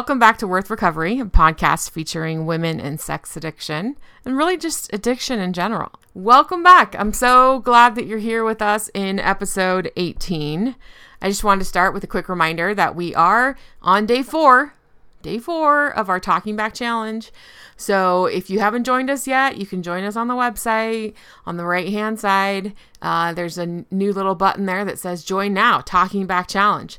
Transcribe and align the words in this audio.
Welcome 0.00 0.18
back 0.18 0.38
to 0.38 0.46
Worth 0.46 0.70
Recovery, 0.70 1.20
a 1.20 1.26
podcast 1.26 1.90
featuring 1.90 2.46
women 2.46 2.80
and 2.80 2.98
sex 2.98 3.36
addiction, 3.36 3.98
and 4.24 4.34
really 4.34 4.56
just 4.56 4.90
addiction 4.94 5.38
in 5.40 5.52
general. 5.52 5.92
Welcome 6.14 6.62
back. 6.62 6.96
I'm 6.98 7.12
so 7.12 7.58
glad 7.58 7.96
that 7.96 8.06
you're 8.06 8.16
here 8.16 8.42
with 8.42 8.62
us 8.62 8.88
in 8.94 9.18
episode 9.18 9.92
18. 9.96 10.74
I 11.20 11.28
just 11.28 11.44
wanted 11.44 11.58
to 11.58 11.64
start 11.66 11.92
with 11.92 12.02
a 12.02 12.06
quick 12.06 12.30
reminder 12.30 12.74
that 12.74 12.96
we 12.96 13.14
are 13.14 13.58
on 13.82 14.06
day 14.06 14.22
four, 14.22 14.72
day 15.20 15.38
four 15.38 15.88
of 15.88 16.08
our 16.08 16.18
Talking 16.18 16.56
Back 16.56 16.72
Challenge. 16.72 17.30
So 17.76 18.24
if 18.24 18.48
you 18.48 18.58
haven't 18.60 18.84
joined 18.84 19.10
us 19.10 19.26
yet, 19.26 19.58
you 19.58 19.66
can 19.66 19.82
join 19.82 20.04
us 20.04 20.16
on 20.16 20.28
the 20.28 20.34
website. 20.34 21.12
On 21.44 21.58
the 21.58 21.66
right 21.66 21.90
hand 21.90 22.18
side, 22.18 22.72
uh, 23.02 23.34
there's 23.34 23.58
a 23.58 23.84
new 23.90 24.14
little 24.14 24.34
button 24.34 24.64
there 24.64 24.86
that 24.86 24.98
says 24.98 25.24
Join 25.24 25.52
Now, 25.52 25.82
Talking 25.82 26.24
Back 26.26 26.48
Challenge. 26.48 26.98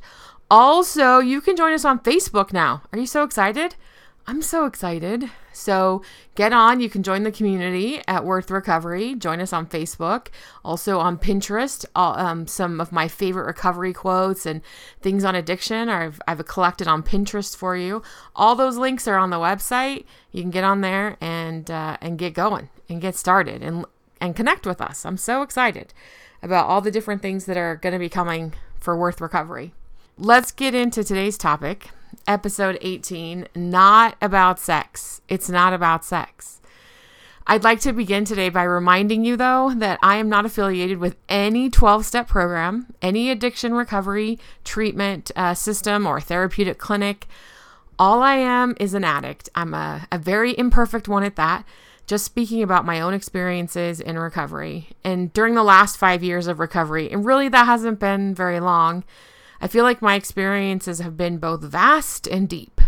Also, 0.51 1.19
you 1.19 1.39
can 1.39 1.55
join 1.55 1.71
us 1.71 1.85
on 1.85 1.99
Facebook 1.99 2.51
now. 2.51 2.81
Are 2.91 2.99
you 2.99 3.05
so 3.05 3.23
excited? 3.23 3.75
I'm 4.27 4.41
so 4.41 4.65
excited. 4.65 5.31
So 5.53 6.03
get 6.35 6.51
on. 6.51 6.81
You 6.81 6.89
can 6.89 7.03
join 7.03 7.23
the 7.23 7.31
community 7.31 8.01
at 8.05 8.25
Worth 8.25 8.51
Recovery. 8.51 9.15
Join 9.15 9.39
us 9.39 9.53
on 9.53 9.65
Facebook. 9.65 10.27
Also 10.65 10.99
on 10.99 11.17
Pinterest. 11.17 11.85
All, 11.95 12.19
um, 12.19 12.47
some 12.47 12.81
of 12.81 12.91
my 12.91 13.07
favorite 13.07 13.45
recovery 13.45 13.93
quotes 13.93 14.45
and 14.45 14.61
things 14.99 15.23
on 15.23 15.35
addiction 15.35 15.87
I've, 15.87 16.21
I've 16.27 16.45
collected 16.45 16.85
on 16.85 17.01
Pinterest 17.01 17.55
for 17.55 17.77
you. 17.77 18.03
All 18.35 18.53
those 18.53 18.75
links 18.75 19.07
are 19.07 19.17
on 19.17 19.29
the 19.29 19.37
website. 19.37 20.03
You 20.33 20.41
can 20.41 20.51
get 20.51 20.65
on 20.65 20.81
there 20.81 21.15
and 21.21 21.71
uh, 21.71 21.95
and 22.01 22.17
get 22.17 22.33
going 22.33 22.67
and 22.89 22.99
get 22.99 23.15
started 23.15 23.63
and 23.63 23.85
and 24.19 24.35
connect 24.35 24.67
with 24.67 24.81
us. 24.81 25.05
I'm 25.05 25.15
so 25.15 25.43
excited 25.43 25.93
about 26.43 26.67
all 26.67 26.81
the 26.81 26.91
different 26.91 27.21
things 27.21 27.45
that 27.45 27.55
are 27.55 27.77
going 27.77 27.93
to 27.93 27.99
be 27.99 28.09
coming 28.09 28.53
for 28.81 28.97
Worth 28.97 29.21
Recovery. 29.21 29.73
Let's 30.23 30.51
get 30.51 30.75
into 30.75 31.03
today's 31.03 31.35
topic, 31.35 31.89
episode 32.27 32.77
18, 32.81 33.47
not 33.55 34.17
about 34.21 34.59
sex. 34.59 35.19
It's 35.27 35.49
not 35.49 35.73
about 35.73 36.05
sex. 36.05 36.61
I'd 37.47 37.63
like 37.63 37.79
to 37.79 37.91
begin 37.91 38.23
today 38.23 38.49
by 38.49 38.61
reminding 38.61 39.25
you, 39.25 39.35
though, 39.35 39.73
that 39.77 39.97
I 40.03 40.17
am 40.17 40.29
not 40.29 40.45
affiliated 40.45 40.99
with 40.99 41.15
any 41.27 41.71
12 41.71 42.05
step 42.05 42.27
program, 42.27 42.93
any 43.01 43.31
addiction 43.31 43.73
recovery 43.73 44.37
treatment 44.63 45.31
uh, 45.35 45.55
system, 45.55 46.05
or 46.05 46.21
therapeutic 46.21 46.77
clinic. 46.77 47.25
All 47.97 48.21
I 48.21 48.35
am 48.35 48.75
is 48.79 48.93
an 48.93 49.03
addict. 49.03 49.49
I'm 49.55 49.73
a, 49.73 50.07
a 50.11 50.19
very 50.19 50.55
imperfect 50.55 51.07
one 51.07 51.23
at 51.23 51.35
that. 51.37 51.65
Just 52.05 52.25
speaking 52.25 52.61
about 52.61 52.85
my 52.85 53.01
own 53.01 53.15
experiences 53.15 53.99
in 53.99 54.19
recovery. 54.19 54.89
And 55.03 55.33
during 55.33 55.55
the 55.55 55.63
last 55.63 55.97
five 55.97 56.23
years 56.23 56.45
of 56.45 56.59
recovery, 56.59 57.09
and 57.09 57.25
really 57.25 57.49
that 57.49 57.65
hasn't 57.65 57.99
been 57.99 58.35
very 58.35 58.59
long, 58.59 59.03
I 59.61 59.67
feel 59.67 59.83
like 59.83 60.01
my 60.01 60.15
experiences 60.15 60.99
have 60.99 61.15
been 61.15 61.37
both 61.37 61.61
vast 61.61 62.27
and 62.27 62.49
deep. 62.49 62.81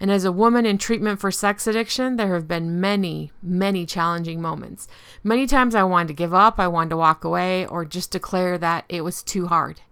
And 0.00 0.10
as 0.10 0.24
a 0.24 0.32
woman 0.32 0.66
in 0.66 0.78
treatment 0.78 1.20
for 1.20 1.30
sex 1.30 1.66
addiction, 1.66 2.16
there 2.16 2.34
have 2.34 2.48
been 2.48 2.80
many, 2.80 3.32
many 3.42 3.86
challenging 3.86 4.40
moments. 4.40 4.88
Many 5.22 5.46
times 5.46 5.74
I 5.74 5.84
wanted 5.84 6.08
to 6.08 6.14
give 6.14 6.34
up, 6.34 6.58
I 6.58 6.68
wanted 6.68 6.90
to 6.90 6.96
walk 6.96 7.22
away, 7.22 7.66
or 7.66 7.84
just 7.84 8.10
declare 8.10 8.58
that 8.58 8.84
it 8.88 9.02
was 9.02 9.22
too 9.22 9.46
hard. 9.46 9.82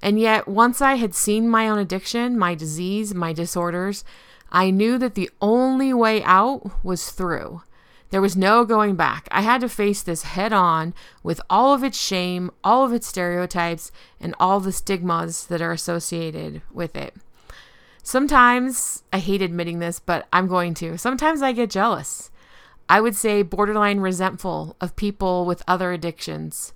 And 0.00 0.18
yet, 0.18 0.46
once 0.46 0.80
I 0.80 0.94
had 0.94 1.14
seen 1.14 1.48
my 1.48 1.68
own 1.68 1.78
addiction, 1.78 2.38
my 2.38 2.54
disease, 2.54 3.14
my 3.14 3.32
disorders, 3.32 4.04
I 4.50 4.70
knew 4.70 4.96
that 4.98 5.14
the 5.14 5.30
only 5.40 5.92
way 5.92 6.22
out 6.22 6.84
was 6.84 7.10
through. 7.10 7.62
There 8.10 8.22
was 8.22 8.36
no 8.36 8.64
going 8.64 8.96
back. 8.96 9.28
I 9.30 9.42
had 9.42 9.60
to 9.60 9.68
face 9.68 10.02
this 10.02 10.22
head 10.22 10.52
on 10.52 10.94
with 11.22 11.40
all 11.50 11.74
of 11.74 11.84
its 11.84 12.00
shame, 12.00 12.50
all 12.64 12.84
of 12.84 12.92
its 12.92 13.06
stereotypes, 13.06 13.92
and 14.18 14.34
all 14.40 14.60
the 14.60 14.72
stigmas 14.72 15.46
that 15.46 15.60
are 15.60 15.72
associated 15.72 16.62
with 16.72 16.96
it. 16.96 17.14
Sometimes, 18.02 19.02
I 19.12 19.18
hate 19.18 19.42
admitting 19.42 19.80
this, 19.80 20.00
but 20.00 20.26
I'm 20.32 20.46
going 20.46 20.72
to. 20.74 20.96
Sometimes 20.96 21.42
I 21.42 21.52
get 21.52 21.68
jealous. 21.68 22.30
I 22.88 23.02
would 23.02 23.14
say 23.14 23.42
borderline 23.42 24.00
resentful 24.00 24.76
of 24.80 24.96
people 24.96 25.44
with 25.44 25.62
other 25.68 25.92
addictions. 25.92 26.72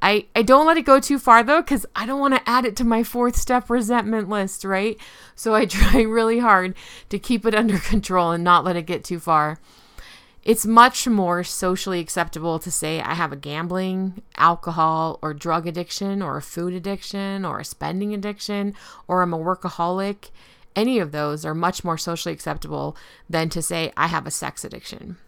I, 0.00 0.28
I 0.34 0.40
don't 0.40 0.66
let 0.66 0.78
it 0.78 0.86
go 0.86 0.98
too 0.98 1.18
far 1.18 1.42
though, 1.42 1.60
because 1.60 1.84
I 1.94 2.06
don't 2.06 2.20
want 2.20 2.34
to 2.34 2.48
add 2.48 2.64
it 2.64 2.76
to 2.76 2.84
my 2.84 3.02
fourth 3.02 3.36
step 3.36 3.68
resentment 3.68 4.30
list, 4.30 4.64
right? 4.64 4.98
So 5.34 5.54
I 5.54 5.66
try 5.66 6.00
really 6.00 6.38
hard 6.38 6.74
to 7.10 7.18
keep 7.18 7.44
it 7.44 7.54
under 7.54 7.78
control 7.78 8.30
and 8.30 8.42
not 8.42 8.64
let 8.64 8.76
it 8.76 8.86
get 8.86 9.04
too 9.04 9.20
far. 9.20 9.58
It's 10.42 10.64
much 10.64 11.06
more 11.06 11.44
socially 11.44 12.00
acceptable 12.00 12.58
to 12.60 12.70
say 12.70 13.00
I 13.00 13.14
have 13.14 13.30
a 13.30 13.36
gambling, 13.36 14.22
alcohol, 14.36 15.18
or 15.20 15.34
drug 15.34 15.66
addiction, 15.66 16.22
or 16.22 16.38
a 16.38 16.42
food 16.42 16.72
addiction, 16.72 17.44
or 17.44 17.60
a 17.60 17.64
spending 17.64 18.14
addiction, 18.14 18.74
or 19.06 19.20
I'm 19.20 19.34
a 19.34 19.38
workaholic. 19.38 20.30
Any 20.74 20.98
of 20.98 21.12
those 21.12 21.44
are 21.44 21.54
much 21.54 21.84
more 21.84 21.98
socially 21.98 22.32
acceptable 22.32 22.96
than 23.28 23.50
to 23.50 23.60
say 23.60 23.92
I 23.96 24.06
have 24.06 24.26
a 24.26 24.30
sex 24.30 24.64
addiction. 24.64 25.18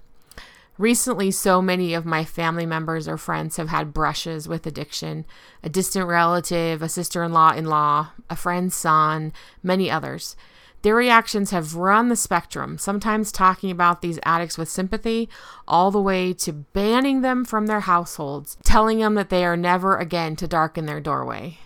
Recently, 0.79 1.31
so 1.31 1.61
many 1.61 1.93
of 1.93 2.07
my 2.07 2.25
family 2.25 2.65
members 2.65 3.07
or 3.07 3.19
friends 3.19 3.59
have 3.59 3.69
had 3.69 3.93
brushes 3.93 4.49
with 4.49 4.67
addiction 4.67 5.27
a 5.63 5.69
distant 5.69 6.07
relative, 6.07 6.81
a 6.81 6.89
sister 6.89 7.23
in 7.23 7.33
law 7.33 7.53
in 7.53 7.67
law, 7.67 8.09
a 8.31 8.37
friend's 8.37 8.75
son, 8.75 9.35
many 9.63 9.91
others. 9.91 10.35
Their 10.83 10.97
reactions 10.97 11.53
have 11.53 11.77
run 11.77 12.09
the 12.09 12.17
spectrum, 12.17 12.77
sometimes 12.77 13.31
talking 13.31 13.71
about 13.71 14.03
these 14.03 14.19
addicts 14.25 14.59
with 14.59 14.69
sympathy, 14.69 15.29
all 15.67 15.91
the 15.91 16.03
way 16.03 16.33
to 16.35 16.53
banning 16.53 17.23
them 17.23 17.45
from 17.45 17.67
their 17.67 17.81
households, 17.81 18.57
telling 18.65 18.99
them 18.99 19.15
that 19.15 19.31
they 19.31 19.45
are 19.45 19.57
never 19.57 19.97
again 19.97 20.35
to 20.37 20.49
darken 20.49 20.87
their 20.87 21.01
doorway. 21.01 21.59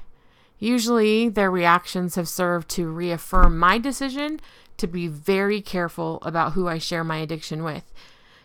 Usually, 0.58 1.28
their 1.28 1.50
reactions 1.50 2.14
have 2.14 2.28
served 2.28 2.68
to 2.70 2.88
reaffirm 2.88 3.58
my 3.58 3.78
decision 3.78 4.40
to 4.76 4.86
be 4.86 5.08
very 5.08 5.60
careful 5.62 6.18
about 6.22 6.52
who 6.52 6.68
I 6.68 6.78
share 6.78 7.04
my 7.04 7.18
addiction 7.18 7.64
with. 7.64 7.84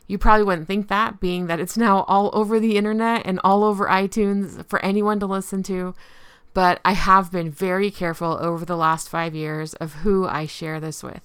You 0.07 0.17
probably 0.17 0.43
wouldn't 0.43 0.67
think 0.67 0.87
that, 0.87 1.19
being 1.19 1.47
that 1.47 1.59
it's 1.59 1.77
now 1.77 2.03
all 2.03 2.29
over 2.33 2.59
the 2.59 2.77
internet 2.77 3.25
and 3.25 3.39
all 3.43 3.63
over 3.63 3.87
iTunes 3.87 4.65
for 4.67 4.83
anyone 4.83 5.19
to 5.19 5.25
listen 5.25 5.63
to. 5.63 5.95
But 6.53 6.81
I 6.83 6.93
have 6.93 7.31
been 7.31 7.49
very 7.49 7.91
careful 7.91 8.37
over 8.41 8.65
the 8.65 8.75
last 8.75 9.09
five 9.09 9.33
years 9.33 9.73
of 9.75 9.95
who 9.95 10.27
I 10.27 10.45
share 10.45 10.79
this 10.79 11.01
with. 11.01 11.21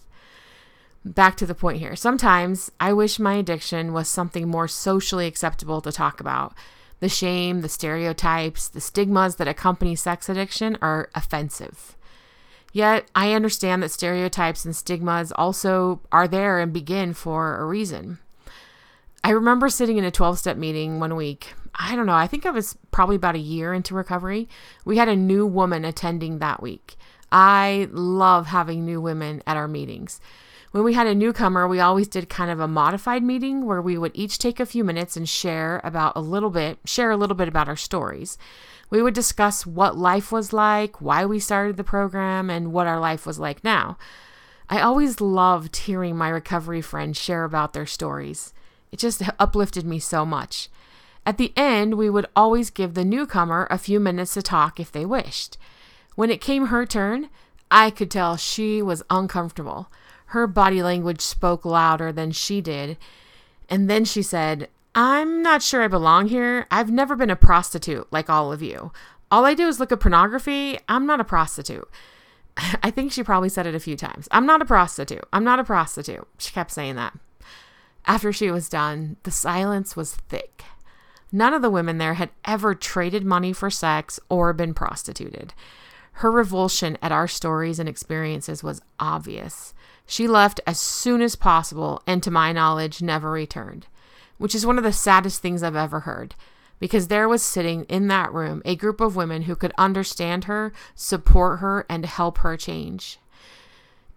Back 1.04 1.36
to 1.36 1.46
the 1.46 1.54
point 1.54 1.78
here. 1.78 1.96
Sometimes 1.96 2.70
I 2.80 2.92
wish 2.92 3.18
my 3.18 3.34
addiction 3.34 3.92
was 3.92 4.08
something 4.08 4.48
more 4.48 4.68
socially 4.68 5.26
acceptable 5.26 5.80
to 5.80 5.92
talk 5.92 6.20
about. 6.20 6.54
The 7.00 7.08
shame, 7.08 7.60
the 7.60 7.68
stereotypes, 7.68 8.68
the 8.68 8.80
stigmas 8.80 9.36
that 9.36 9.48
accompany 9.48 9.94
sex 9.96 10.28
addiction 10.28 10.78
are 10.80 11.10
offensive. 11.14 11.96
Yet 12.72 13.08
I 13.14 13.32
understand 13.32 13.82
that 13.82 13.90
stereotypes 13.90 14.64
and 14.64 14.74
stigmas 14.74 15.32
also 15.32 16.00
are 16.10 16.28
there 16.28 16.58
and 16.58 16.72
begin 16.72 17.14
for 17.14 17.58
a 17.58 17.64
reason. 17.64 18.18
I 19.26 19.30
remember 19.30 19.68
sitting 19.68 19.98
in 19.98 20.04
a 20.04 20.12
12 20.12 20.38
step 20.38 20.56
meeting 20.56 21.00
one 21.00 21.16
week. 21.16 21.52
I 21.74 21.96
don't 21.96 22.06
know, 22.06 22.14
I 22.14 22.28
think 22.28 22.46
I 22.46 22.52
was 22.52 22.78
probably 22.92 23.16
about 23.16 23.34
a 23.34 23.40
year 23.40 23.74
into 23.74 23.92
recovery. 23.92 24.48
We 24.84 24.98
had 24.98 25.08
a 25.08 25.16
new 25.16 25.44
woman 25.44 25.84
attending 25.84 26.38
that 26.38 26.62
week. 26.62 26.94
I 27.32 27.88
love 27.90 28.46
having 28.46 28.84
new 28.84 29.00
women 29.00 29.42
at 29.44 29.56
our 29.56 29.66
meetings. 29.66 30.20
When 30.70 30.84
we 30.84 30.94
had 30.94 31.08
a 31.08 31.14
newcomer, 31.14 31.66
we 31.66 31.80
always 31.80 32.06
did 32.06 32.28
kind 32.28 32.52
of 32.52 32.60
a 32.60 32.68
modified 32.68 33.24
meeting 33.24 33.66
where 33.66 33.82
we 33.82 33.98
would 33.98 34.12
each 34.14 34.38
take 34.38 34.60
a 34.60 34.64
few 34.64 34.84
minutes 34.84 35.16
and 35.16 35.28
share 35.28 35.80
about 35.82 36.12
a 36.14 36.20
little 36.20 36.50
bit, 36.50 36.78
share 36.84 37.10
a 37.10 37.16
little 37.16 37.34
bit 37.34 37.48
about 37.48 37.66
our 37.68 37.74
stories. 37.74 38.38
We 38.90 39.02
would 39.02 39.14
discuss 39.14 39.66
what 39.66 39.98
life 39.98 40.30
was 40.30 40.52
like, 40.52 41.00
why 41.00 41.26
we 41.26 41.40
started 41.40 41.76
the 41.76 41.82
program, 41.82 42.48
and 42.48 42.72
what 42.72 42.86
our 42.86 43.00
life 43.00 43.26
was 43.26 43.40
like 43.40 43.64
now. 43.64 43.98
I 44.70 44.78
always 44.80 45.20
loved 45.20 45.78
hearing 45.78 46.16
my 46.16 46.28
recovery 46.28 46.80
friends 46.80 47.20
share 47.20 47.42
about 47.42 47.72
their 47.72 47.86
stories. 47.86 48.52
It 48.92 48.98
just 48.98 49.22
uplifted 49.38 49.84
me 49.84 49.98
so 49.98 50.24
much. 50.24 50.68
At 51.24 51.38
the 51.38 51.52
end, 51.56 51.94
we 51.94 52.08
would 52.08 52.26
always 52.36 52.70
give 52.70 52.94
the 52.94 53.04
newcomer 53.04 53.66
a 53.70 53.78
few 53.78 53.98
minutes 53.98 54.34
to 54.34 54.42
talk 54.42 54.78
if 54.78 54.92
they 54.92 55.04
wished. 55.04 55.58
When 56.14 56.30
it 56.30 56.40
came 56.40 56.66
her 56.66 56.86
turn, 56.86 57.28
I 57.70 57.90
could 57.90 58.10
tell 58.10 58.36
she 58.36 58.80
was 58.80 59.02
uncomfortable. 59.10 59.90
Her 60.26 60.46
body 60.46 60.82
language 60.82 61.20
spoke 61.20 61.64
louder 61.64 62.12
than 62.12 62.30
she 62.30 62.60
did. 62.60 62.96
And 63.68 63.90
then 63.90 64.04
she 64.04 64.22
said, 64.22 64.68
I'm 64.94 65.42
not 65.42 65.62
sure 65.62 65.82
I 65.82 65.88
belong 65.88 66.28
here. 66.28 66.66
I've 66.70 66.90
never 66.90 67.16
been 67.16 67.30
a 67.30 67.36
prostitute 67.36 68.06
like 68.10 68.30
all 68.30 68.52
of 68.52 68.62
you. 68.62 68.92
All 69.30 69.44
I 69.44 69.54
do 69.54 69.66
is 69.66 69.80
look 69.80 69.92
at 69.92 70.00
pornography. 70.00 70.78
I'm 70.88 71.06
not 71.06 71.20
a 71.20 71.24
prostitute. 71.24 71.88
I 72.82 72.90
think 72.90 73.12
she 73.12 73.22
probably 73.22 73.48
said 73.48 73.66
it 73.66 73.74
a 73.74 73.80
few 73.80 73.96
times. 73.96 74.28
I'm 74.30 74.46
not 74.46 74.62
a 74.62 74.64
prostitute. 74.64 75.24
I'm 75.32 75.44
not 75.44 75.58
a 75.58 75.64
prostitute. 75.64 76.26
She 76.38 76.52
kept 76.52 76.70
saying 76.70 76.96
that. 76.96 77.18
After 78.06 78.32
she 78.32 78.50
was 78.50 78.68
done, 78.68 79.16
the 79.24 79.30
silence 79.30 79.96
was 79.96 80.14
thick. 80.14 80.64
None 81.32 81.52
of 81.52 81.62
the 81.62 81.70
women 81.70 81.98
there 81.98 82.14
had 82.14 82.30
ever 82.44 82.74
traded 82.74 83.24
money 83.24 83.52
for 83.52 83.70
sex 83.70 84.20
or 84.28 84.52
been 84.52 84.74
prostituted. 84.74 85.54
Her 86.12 86.30
revulsion 86.30 86.96
at 87.02 87.12
our 87.12 87.28
stories 87.28 87.78
and 87.78 87.88
experiences 87.88 88.62
was 88.62 88.80
obvious. 89.00 89.74
She 90.06 90.28
left 90.28 90.60
as 90.66 90.78
soon 90.78 91.20
as 91.20 91.36
possible 91.36 92.00
and, 92.06 92.22
to 92.22 92.30
my 92.30 92.52
knowledge, 92.52 93.02
never 93.02 93.30
returned, 93.30 93.86
which 94.38 94.54
is 94.54 94.64
one 94.64 94.78
of 94.78 94.84
the 94.84 94.92
saddest 94.92 95.42
things 95.42 95.62
I've 95.62 95.76
ever 95.76 96.00
heard 96.00 96.34
because 96.78 97.08
there 97.08 97.28
was 97.28 97.42
sitting 97.42 97.84
in 97.84 98.08
that 98.08 98.32
room 98.32 98.62
a 98.64 98.76
group 98.76 99.00
of 99.00 99.16
women 99.16 99.42
who 99.42 99.56
could 99.56 99.72
understand 99.78 100.44
her, 100.44 100.72
support 100.94 101.60
her, 101.60 101.86
and 101.88 102.04
help 102.04 102.38
her 102.38 102.56
change. 102.56 103.18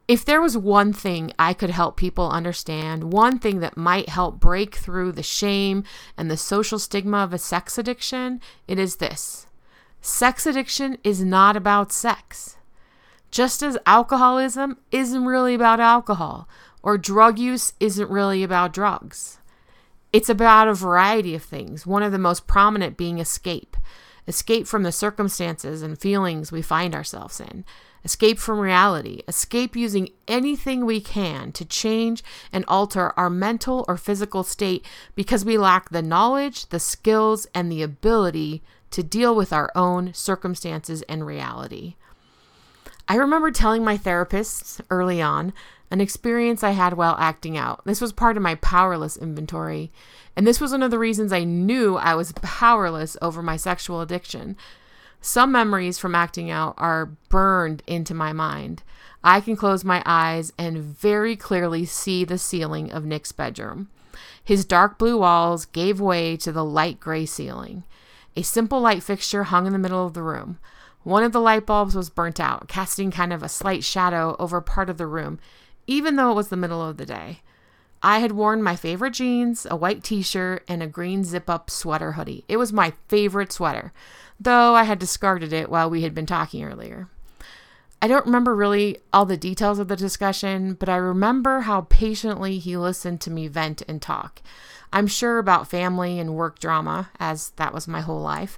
If 0.09 0.25
there 0.25 0.41
was 0.41 0.57
one 0.57 0.91
thing 0.91 1.33
I 1.37 1.53
could 1.53 1.69
help 1.69 1.95
people 1.95 2.31
understand, 2.31 3.13
one 3.13 3.37
thing 3.37 3.59
that 3.59 3.77
might 3.77 4.09
help 4.09 4.39
break 4.39 4.73
through 4.73 5.11
the 5.11 5.21
shame 5.21 5.83
and 6.17 6.31
the 6.31 6.35
social 6.35 6.79
stigma 6.79 7.17
of 7.17 7.31
a 7.31 7.37
sex 7.37 7.77
addiction, 7.77 8.41
it 8.67 8.79
is 8.79 8.95
this 8.95 9.45
sex 10.01 10.47
addiction 10.47 10.97
is 11.03 11.23
not 11.23 11.55
about 11.55 11.91
sex. 11.91 12.57
Just 13.29 13.61
as 13.61 13.77
alcoholism 13.85 14.79
isn't 14.91 15.25
really 15.25 15.53
about 15.53 15.79
alcohol, 15.79 16.49
or 16.81 16.97
drug 16.97 17.37
use 17.37 17.73
isn't 17.79 18.09
really 18.09 18.41
about 18.41 18.73
drugs. 18.73 19.37
It's 20.11 20.27
about 20.27 20.67
a 20.67 20.73
variety 20.73 21.35
of 21.35 21.43
things, 21.43 21.85
one 21.85 22.01
of 22.01 22.11
the 22.11 22.17
most 22.17 22.47
prominent 22.47 22.97
being 22.97 23.19
escape 23.19 23.77
escape 24.27 24.67
from 24.67 24.83
the 24.83 24.91
circumstances 24.91 25.81
and 25.81 25.99
feelings 25.99 26.51
we 26.51 26.61
find 26.61 26.93
ourselves 26.95 27.39
in, 27.39 27.65
escape 28.03 28.39
from 28.39 28.59
reality, 28.59 29.21
escape 29.27 29.75
using 29.75 30.09
anything 30.27 30.85
we 30.85 31.01
can 31.01 31.51
to 31.53 31.65
change 31.65 32.23
and 32.51 32.65
alter 32.67 33.13
our 33.17 33.29
mental 33.29 33.85
or 33.87 33.97
physical 33.97 34.43
state 34.43 34.85
because 35.15 35.45
we 35.45 35.57
lack 35.57 35.89
the 35.89 36.01
knowledge, 36.01 36.67
the 36.67 36.79
skills, 36.79 37.47
and 37.53 37.71
the 37.71 37.83
ability 37.83 38.61
to 38.91 39.03
deal 39.03 39.35
with 39.35 39.53
our 39.53 39.71
own 39.75 40.13
circumstances 40.13 41.01
and 41.03 41.25
reality. 41.25 41.95
I 43.07 43.15
remember 43.15 43.51
telling 43.51 43.83
my 43.83 43.97
therapist 43.97 44.81
early 44.89 45.21
on 45.21 45.53
an 45.91 46.01
experience 46.01 46.63
I 46.63 46.71
had 46.71 46.93
while 46.93 47.15
acting 47.17 47.57
out. 47.57 47.81
This 47.85 48.01
was 48.01 48.13
part 48.13 48.37
of 48.37 48.43
my 48.43 48.55
powerless 48.55 49.17
inventory. 49.17 49.91
And 50.35 50.45
this 50.45 50.61
was 50.61 50.71
one 50.71 50.83
of 50.83 50.91
the 50.91 50.99
reasons 50.99 51.33
I 51.33 51.43
knew 51.43 51.97
I 51.97 52.13
was 52.13 52.31
powerless 52.33 53.17
over 53.21 53.41
my 53.41 53.57
sexual 53.57 54.01
addiction. 54.01 54.55
Some 55.21 55.51
memories 55.51 55.97
from 55.97 56.15
acting 56.15 56.49
out 56.49 56.75
are 56.77 57.07
burned 57.27 57.83
into 57.85 58.13
my 58.13 58.31
mind. 58.31 58.83
I 59.23 59.41
can 59.41 59.55
close 59.57 59.83
my 59.83 60.01
eyes 60.05 60.53
and 60.57 60.77
very 60.77 61.35
clearly 61.35 61.85
see 61.85 62.23
the 62.23 62.37
ceiling 62.37 62.91
of 62.91 63.05
Nick's 63.05 63.33
bedroom. 63.33 63.89
His 64.43 64.65
dark 64.65 64.97
blue 64.97 65.17
walls 65.17 65.65
gave 65.65 65.99
way 65.99 66.37
to 66.37 66.51
the 66.51 66.63
light 66.63 66.99
gray 66.99 67.25
ceiling. 67.25 67.83
A 68.35 68.41
simple 68.41 68.79
light 68.79 69.03
fixture 69.03 69.45
hung 69.45 69.67
in 69.67 69.73
the 69.73 69.79
middle 69.79 70.05
of 70.05 70.13
the 70.13 70.23
room. 70.23 70.57
One 71.03 71.23
of 71.23 71.33
the 71.33 71.41
light 71.41 71.65
bulbs 71.65 71.95
was 71.95 72.09
burnt 72.09 72.39
out, 72.39 72.67
casting 72.67 73.11
kind 73.11 73.33
of 73.33 73.43
a 73.43 73.49
slight 73.49 73.83
shadow 73.83 74.35
over 74.39 74.61
part 74.61 74.89
of 74.89 74.97
the 74.97 75.07
room, 75.07 75.39
even 75.87 76.15
though 76.15 76.31
it 76.31 76.35
was 76.35 76.49
the 76.49 76.57
middle 76.57 76.81
of 76.81 76.97
the 76.97 77.05
day. 77.05 77.41
I 78.01 78.19
had 78.19 78.31
worn 78.31 78.63
my 78.63 78.75
favorite 78.75 79.13
jeans, 79.13 79.67
a 79.69 79.75
white 79.75 80.03
t 80.03 80.21
shirt, 80.21 80.63
and 80.67 80.81
a 80.81 80.87
green 80.87 81.23
zip 81.23 81.49
up 81.49 81.69
sweater 81.69 82.13
hoodie. 82.13 82.45
It 82.47 82.57
was 82.57 82.71
my 82.71 82.93
favorite 83.07 83.51
sweater, 83.51 83.91
though 84.39 84.75
I 84.75 84.83
had 84.83 84.99
discarded 84.99 85.53
it 85.53 85.69
while 85.69 85.89
we 85.89 86.03
had 86.03 86.13
been 86.13 86.25
talking 86.25 86.63
earlier. 86.63 87.09
I 88.01 88.07
don't 88.07 88.25
remember 88.25 88.55
really 88.55 88.99
all 89.11 89.25
the 89.25 89.35
details 89.35 89.77
of 89.77 89.89
the 89.89 89.95
discussion, 89.95 90.73
but 90.73 90.87
I 90.87 90.95
remember 90.95 91.61
how 91.61 91.81
patiently 91.81 92.57
he 92.57 92.77
listened 92.77 93.19
to 93.21 93.31
me 93.31 93.47
vent 93.47 93.81
and 93.89 94.01
talk. 94.01 94.41
I'm 94.93 95.07
sure 95.07 95.37
about 95.37 95.67
family 95.67 96.17
and 96.17 96.35
work 96.35 96.59
drama, 96.59 97.09
as 97.19 97.49
that 97.57 97.73
was 97.73 97.87
my 97.87 98.01
whole 98.01 98.21
life. 98.21 98.57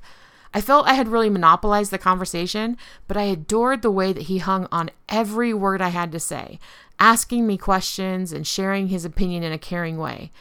I 0.53 0.61
felt 0.61 0.87
I 0.87 0.93
had 0.93 1.07
really 1.07 1.29
monopolized 1.29 1.91
the 1.91 1.97
conversation, 1.97 2.77
but 3.07 3.17
I 3.17 3.23
adored 3.23 3.81
the 3.81 3.91
way 3.91 4.13
that 4.13 4.23
he 4.23 4.37
hung 4.39 4.67
on 4.71 4.91
every 5.09 5.53
word 5.53 5.81
I 5.81 5.89
had 5.89 6.11
to 6.11 6.19
say, 6.19 6.59
asking 6.99 7.47
me 7.47 7.57
questions 7.57 8.31
and 8.31 8.45
sharing 8.45 8.87
his 8.87 9.05
opinion 9.05 9.43
in 9.43 9.51
a 9.51 9.57
caring 9.57 9.97
way. 9.97 10.31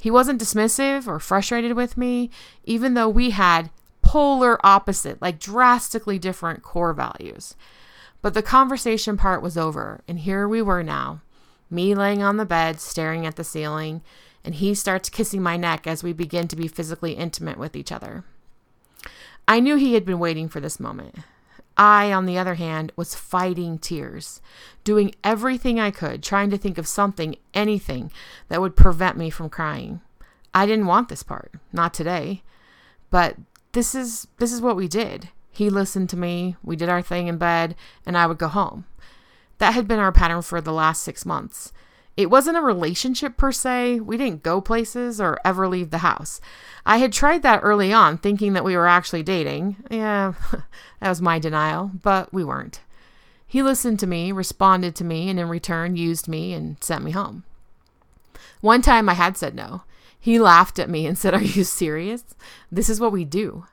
He 0.00 0.10
wasn't 0.10 0.40
dismissive 0.40 1.06
or 1.06 1.18
frustrated 1.18 1.74
with 1.74 1.96
me, 1.96 2.30
even 2.64 2.94
though 2.94 3.08
we 3.08 3.30
had 3.30 3.70
polar 4.10 4.58
opposite, 4.66 5.22
like 5.22 5.38
drastically 5.38 6.18
different 6.18 6.64
core 6.64 6.92
values. 6.92 7.54
But 8.20 8.34
the 8.34 8.42
conversation 8.42 9.16
part 9.16 9.40
was 9.40 9.56
over, 9.56 10.00
and 10.08 10.18
here 10.18 10.48
we 10.48 10.60
were 10.60 10.82
now. 10.82 11.20
Me 11.70 11.94
laying 11.94 12.20
on 12.20 12.36
the 12.36 12.44
bed, 12.44 12.80
staring 12.80 13.24
at 13.24 13.36
the 13.36 13.44
ceiling, 13.44 14.02
and 14.44 14.56
he 14.56 14.74
starts 14.74 15.08
kissing 15.08 15.40
my 15.40 15.56
neck 15.56 15.86
as 15.86 16.02
we 16.02 16.12
begin 16.12 16.48
to 16.48 16.56
be 16.56 16.66
physically 16.66 17.12
intimate 17.12 17.56
with 17.56 17.76
each 17.76 17.92
other. 17.92 18.24
I 19.46 19.60
knew 19.60 19.76
he 19.76 19.94
had 19.94 20.04
been 20.04 20.18
waiting 20.18 20.48
for 20.48 20.58
this 20.58 20.80
moment. 20.80 21.14
I, 21.76 22.12
on 22.12 22.26
the 22.26 22.36
other 22.36 22.54
hand, 22.54 22.90
was 22.96 23.14
fighting 23.14 23.78
tears, 23.78 24.40
doing 24.82 25.14
everything 25.22 25.78
I 25.78 25.92
could, 25.92 26.20
trying 26.20 26.50
to 26.50 26.58
think 26.58 26.78
of 26.78 26.88
something, 26.88 27.36
anything, 27.54 28.10
that 28.48 28.60
would 28.60 28.74
prevent 28.74 29.16
me 29.16 29.30
from 29.30 29.50
crying. 29.50 30.00
I 30.52 30.66
didn't 30.66 30.86
want 30.86 31.10
this 31.10 31.22
part, 31.22 31.52
not 31.72 31.94
today. 31.94 32.42
But 33.10 33.36
this 33.72 33.94
is 33.94 34.26
this 34.38 34.52
is 34.52 34.60
what 34.60 34.76
we 34.76 34.88
did. 34.88 35.28
He 35.50 35.68
listened 35.70 36.08
to 36.10 36.16
me, 36.16 36.56
we 36.62 36.76
did 36.76 36.88
our 36.88 37.02
thing 37.02 37.26
in 37.26 37.36
bed, 37.36 37.74
and 38.06 38.16
I 38.16 38.26
would 38.26 38.38
go 38.38 38.48
home. 38.48 38.86
That 39.58 39.74
had 39.74 39.86
been 39.86 39.98
our 39.98 40.12
pattern 40.12 40.42
for 40.42 40.60
the 40.60 40.72
last 40.72 41.02
six 41.02 41.26
months. 41.26 41.72
It 42.16 42.30
wasn't 42.30 42.56
a 42.56 42.62
relationship 42.62 43.36
per 43.36 43.52
se. 43.52 44.00
We 44.00 44.16
didn't 44.16 44.42
go 44.42 44.60
places 44.60 45.20
or 45.20 45.38
ever 45.44 45.68
leave 45.68 45.90
the 45.90 45.98
house. 45.98 46.40
I 46.84 46.98
had 46.98 47.12
tried 47.12 47.42
that 47.42 47.60
early 47.62 47.92
on, 47.92 48.18
thinking 48.18 48.52
that 48.52 48.64
we 48.64 48.76
were 48.76 48.86
actually 48.86 49.22
dating. 49.22 49.76
Yeah, 49.90 50.34
that 51.00 51.08
was 51.08 51.22
my 51.22 51.38
denial, 51.38 51.90
but 52.02 52.32
we 52.32 52.44
weren't. 52.44 52.80
He 53.46 53.62
listened 53.62 53.98
to 54.00 54.06
me, 54.06 54.32
responded 54.32 54.94
to 54.96 55.04
me, 55.04 55.28
and 55.28 55.40
in 55.40 55.48
return 55.48 55.96
used 55.96 56.28
me 56.28 56.52
and 56.52 56.82
sent 56.82 57.04
me 57.04 57.10
home. 57.10 57.44
One 58.60 58.82
time 58.82 59.08
I 59.08 59.14
had 59.14 59.36
said 59.36 59.54
no. 59.54 59.82
He 60.20 60.38
laughed 60.38 60.78
at 60.78 60.90
me 60.90 61.06
and 61.06 61.16
said, 61.16 61.34
Are 61.34 61.42
you 61.42 61.64
serious? 61.64 62.24
This 62.70 62.90
is 62.90 63.00
what 63.00 63.12
we 63.12 63.24
do. 63.24 63.64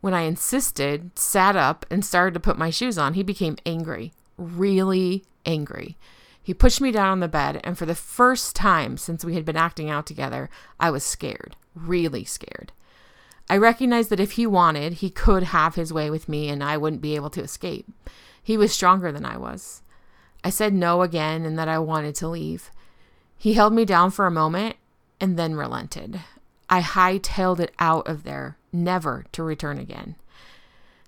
When 0.00 0.14
I 0.14 0.22
insisted, 0.22 1.16
sat 1.18 1.56
up, 1.56 1.84
and 1.90 2.04
started 2.04 2.34
to 2.34 2.40
put 2.40 2.58
my 2.58 2.70
shoes 2.70 2.98
on, 2.98 3.14
he 3.14 3.22
became 3.22 3.56
angry, 3.66 4.12
really 4.36 5.24
angry. 5.44 5.96
He 6.42 6.54
pushed 6.54 6.80
me 6.80 6.90
down 6.90 7.08
on 7.08 7.20
the 7.20 7.28
bed, 7.28 7.60
and 7.62 7.78
for 7.78 7.86
the 7.86 7.94
first 7.94 8.56
time 8.56 8.96
since 8.96 9.24
we 9.24 9.34
had 9.34 9.44
been 9.44 9.56
acting 9.56 9.90
out 9.90 10.06
together, 10.06 10.50
I 10.80 10.90
was 10.90 11.04
scared, 11.04 11.56
really 11.74 12.24
scared. 12.24 12.72
I 13.48 13.56
recognized 13.56 14.10
that 14.10 14.20
if 14.20 14.32
he 14.32 14.46
wanted, 14.46 14.94
he 14.94 15.10
could 15.10 15.44
have 15.44 15.74
his 15.74 15.92
way 15.92 16.10
with 16.10 16.28
me 16.28 16.48
and 16.48 16.64
I 16.64 16.76
wouldn't 16.76 17.02
be 17.02 17.16
able 17.16 17.30
to 17.30 17.42
escape. 17.42 17.86
He 18.42 18.56
was 18.56 18.72
stronger 18.72 19.12
than 19.12 19.24
I 19.24 19.36
was. 19.36 19.82
I 20.42 20.50
said 20.50 20.72
no 20.72 21.02
again 21.02 21.44
and 21.44 21.58
that 21.58 21.68
I 21.68 21.78
wanted 21.78 22.14
to 22.16 22.28
leave. 22.28 22.70
He 23.36 23.54
held 23.54 23.72
me 23.72 23.84
down 23.84 24.10
for 24.10 24.26
a 24.26 24.30
moment 24.30 24.76
and 25.22 25.38
then 25.38 25.54
relented. 25.54 26.20
I 26.68 26.80
hightailed 26.80 27.60
it 27.60 27.72
out 27.78 28.08
of 28.08 28.24
there, 28.24 28.58
never 28.72 29.24
to 29.32 29.44
return 29.44 29.78
again. 29.78 30.16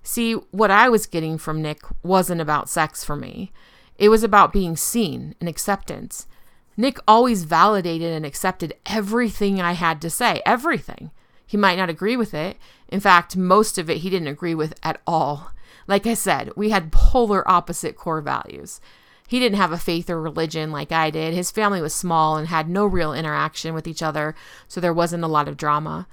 See, 0.04 0.34
what 0.52 0.70
I 0.70 0.88
was 0.88 1.06
getting 1.06 1.36
from 1.36 1.60
Nick 1.60 1.80
wasn't 2.04 2.40
about 2.40 2.68
sex 2.68 3.04
for 3.04 3.16
me. 3.16 3.52
It 3.98 4.10
was 4.10 4.22
about 4.22 4.52
being 4.52 4.76
seen 4.76 5.34
and 5.40 5.48
acceptance. 5.48 6.28
Nick 6.76 6.98
always 7.08 7.44
validated 7.44 8.12
and 8.12 8.24
accepted 8.24 8.74
everything 8.86 9.60
I 9.60 9.72
had 9.72 10.00
to 10.02 10.10
say, 10.10 10.42
everything. 10.46 11.10
He 11.44 11.56
might 11.56 11.76
not 11.76 11.90
agree 11.90 12.16
with 12.16 12.34
it. 12.34 12.56
In 12.88 13.00
fact, 13.00 13.36
most 13.36 13.78
of 13.78 13.90
it 13.90 13.98
he 13.98 14.10
didn't 14.10 14.28
agree 14.28 14.54
with 14.54 14.74
at 14.82 15.00
all. 15.06 15.50
Like 15.88 16.06
I 16.06 16.14
said, 16.14 16.50
we 16.56 16.70
had 16.70 16.92
polar 16.92 17.48
opposite 17.50 17.96
core 17.96 18.20
values. 18.20 18.80
He 19.26 19.40
didn't 19.40 19.58
have 19.58 19.72
a 19.72 19.78
faith 19.78 20.10
or 20.10 20.20
religion 20.20 20.70
like 20.70 20.92
I 20.92 21.10
did. 21.10 21.34
His 21.34 21.50
family 21.50 21.80
was 21.80 21.94
small 21.94 22.36
and 22.36 22.48
had 22.48 22.68
no 22.68 22.84
real 22.84 23.14
interaction 23.14 23.74
with 23.74 23.86
each 23.86 24.02
other, 24.02 24.34
so 24.68 24.80
there 24.80 24.92
wasn't 24.92 25.24
a 25.24 25.28
lot 25.28 25.48
of 25.48 25.56
drama. 25.56 26.06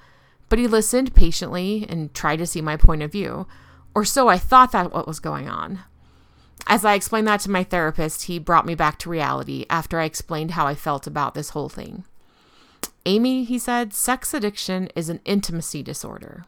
But 0.49 0.59
he 0.59 0.67
listened 0.67 1.15
patiently 1.15 1.85
and 1.89 2.13
tried 2.13 2.37
to 2.37 2.47
see 2.47 2.61
my 2.61 2.77
point 2.77 3.03
of 3.03 3.11
view. 3.11 3.47
Or 3.93 4.05
so 4.05 4.27
I 4.27 4.37
thought 4.37 4.71
that 4.71 4.93
what 4.93 5.07
was 5.07 5.19
going 5.19 5.49
on. 5.49 5.79
As 6.67 6.85
I 6.85 6.93
explained 6.93 7.27
that 7.27 7.41
to 7.41 7.51
my 7.51 7.63
therapist, 7.63 8.23
he 8.23 8.39
brought 8.39 8.65
me 8.65 8.75
back 8.75 8.97
to 8.99 9.09
reality 9.09 9.65
after 9.69 9.99
I 9.99 10.05
explained 10.05 10.51
how 10.51 10.67
I 10.67 10.75
felt 10.75 11.07
about 11.07 11.33
this 11.33 11.49
whole 11.49 11.69
thing. 11.69 12.05
Amy, 13.05 13.43
he 13.43 13.57
said, 13.57 13.93
sex 13.93 14.33
addiction 14.33 14.87
is 14.95 15.09
an 15.09 15.21
intimacy 15.25 15.81
disorder. 15.81 16.45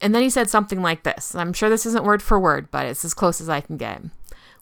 And 0.00 0.14
then 0.14 0.22
he 0.22 0.30
said 0.30 0.48
something 0.48 0.82
like 0.82 1.02
this. 1.02 1.34
I'm 1.34 1.52
sure 1.52 1.68
this 1.68 1.86
isn't 1.86 2.04
word 2.04 2.22
for 2.22 2.38
word, 2.38 2.70
but 2.70 2.86
it's 2.86 3.04
as 3.04 3.14
close 3.14 3.40
as 3.40 3.48
I 3.48 3.60
can 3.60 3.76
get. 3.76 4.02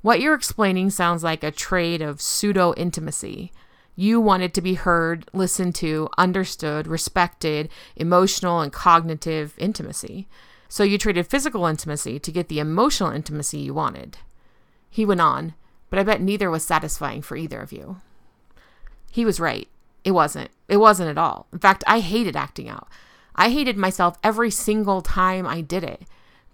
What 0.02 0.20
you're 0.20 0.34
explaining 0.34 0.90
sounds 0.90 1.22
like 1.22 1.44
a 1.44 1.50
trade 1.50 2.00
of 2.00 2.22
pseudo 2.22 2.72
intimacy. 2.74 3.52
You 3.96 4.18
wanted 4.20 4.54
to 4.54 4.62
be 4.62 4.74
heard, 4.74 5.28
listened 5.34 5.74
to, 5.76 6.08
understood, 6.16 6.86
respected, 6.86 7.68
emotional, 7.96 8.60
and 8.60 8.72
cognitive 8.72 9.54
intimacy. 9.58 10.26
So 10.68 10.84
you 10.84 10.96
traded 10.96 11.26
physical 11.26 11.66
intimacy 11.66 12.18
to 12.18 12.32
get 12.32 12.48
the 12.48 12.60
emotional 12.60 13.10
intimacy 13.10 13.58
you 13.58 13.74
wanted. 13.74 14.16
He 14.88 15.04
went 15.04 15.20
on, 15.20 15.54
but 15.90 15.98
I 15.98 16.02
bet 16.02 16.22
neither 16.22 16.50
was 16.50 16.64
satisfying 16.64 17.20
for 17.20 17.36
either 17.36 17.60
of 17.60 17.72
you. 17.72 18.00
He 19.10 19.24
was 19.24 19.40
right. 19.40 19.68
It 20.02 20.12
wasn't. 20.12 20.50
It 20.68 20.78
wasn't 20.78 21.10
at 21.10 21.18
all. 21.18 21.46
In 21.52 21.58
fact, 21.58 21.84
I 21.86 22.00
hated 22.00 22.36
acting 22.36 22.68
out. 22.68 22.88
I 23.36 23.50
hated 23.50 23.76
myself 23.76 24.16
every 24.24 24.50
single 24.50 25.02
time 25.02 25.46
I 25.46 25.60
did 25.60 25.84
it, 25.84 26.02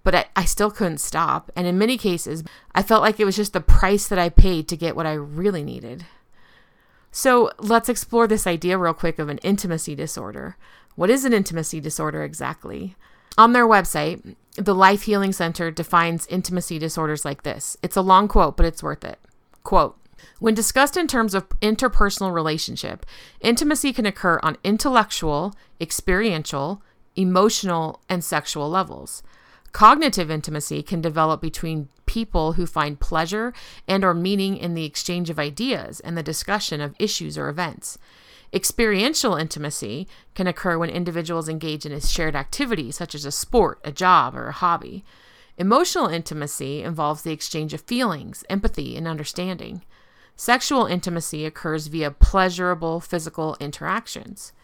but 0.07 0.15
I, 0.15 0.27
I, 0.37 0.45
still 0.45 0.71
couldn't 0.71 0.99
stop. 0.99 1.51
And 1.57 1.67
in 1.67 1.79
many 1.79 1.99
cases, 1.99 2.45
I 2.73 2.85
felt 2.85 3.03
like 3.03 3.19
it 3.19 3.25
was 3.25 3.35
just 3.35 3.53
the 3.53 3.61
price 3.61 4.07
that 4.07 4.21
I 4.21 4.29
paid 4.29 4.69
to 4.69 4.77
get 4.77 4.95
what 4.95 5.05
I 5.05 5.15
really 5.15 5.65
needed. 5.65 6.07
So 7.11 7.51
let's 7.59 7.89
explore 7.89 8.29
this 8.29 8.47
idea 8.47 8.79
real 8.79 8.95
quick 8.95 9.19
of 9.19 9.29
an 9.29 9.39
intimacy 9.39 9.97
disorder. 9.97 10.57
What 10.95 11.11
is 11.11 11.25
an 11.25 11.33
intimacy 11.33 11.81
disorder 11.81 12.23
exactly? 12.23 12.95
On 13.37 13.53
their 13.53 13.67
website, 13.67 14.37
the 14.55 14.77
Life 14.77 15.03
Healing 15.03 15.33
Center 15.33 15.73
defines 15.73 16.29
intimacy 16.29 16.79
disorders 16.79 17.25
like 17.25 17.43
this. 17.43 17.77
It's 17.83 17.97
a 17.97 18.01
long 18.01 18.29
quote, 18.29 18.57
but 18.57 18.65
it's 18.65 18.85
worth 18.85 19.05
it. 19.05 19.19
Quote 19.65 19.99
When 20.39 20.55
discussed 20.55 20.97
in 20.97 21.09
terms 21.09 21.35
of 21.35 21.49
interpersonal 21.59 22.33
relationship, 22.33 23.05
intimacy 23.41 23.93
can 23.93 24.07
occur 24.07 24.39
on 24.45 24.57
intellectual, 24.63 25.53
experiential, 25.81 26.81
emotional, 27.17 28.03
and 28.09 28.23
sexual 28.23 28.71
levels. 28.71 29.25
Cognitive 29.76 30.30
intimacy 30.30 30.83
can 30.83 31.02
develop 31.02 31.42
between 31.42 31.90
people 32.06 32.54
who 32.54 32.64
find 32.64 32.99
pleasure 32.99 33.52
and 33.87 34.04
or 34.04 34.14
meaning 34.14 34.56
in 34.56 34.73
the 34.73 34.87
exchange 34.87 35.28
of 35.28 35.38
ideas 35.38 36.00
and 36.00 36.16
the 36.16 36.23
discussion 36.23 36.80
of 36.80 36.97
issues 36.99 37.37
or 37.37 37.50
events. 37.50 37.99
Experiential 38.54 39.35
intimacy 39.37 40.09
can 40.35 40.47
occur 40.47 40.78
when 40.78 40.88
individuals 40.88 41.47
engage 41.47 41.85
in 41.85 41.92
a 41.92 42.00
shared 42.00 42.35
activity, 42.35 42.90
such 42.90 43.14
as 43.14 43.26
a 43.26 43.30
sport, 43.30 43.78
a 43.85 43.92
job, 43.92 44.35
or 44.35 44.49
a 44.49 44.52
hobby. 44.52 45.04
Emotional 45.59 46.06
intimacy 46.06 46.83
involves 46.83 47.21
the 47.21 47.33
exchange 47.33 47.75
of 47.75 47.83
feelings, 47.83 48.45
empathy, 48.49 48.97
and 48.97 49.06
understanding. 49.06 49.85
Sexual 50.37 50.87
intimacy 50.87 51.45
occurs 51.45 51.88
via 51.88 52.11
pleasurable 52.11 52.99
physical 52.99 53.59
interactions. 53.61 54.54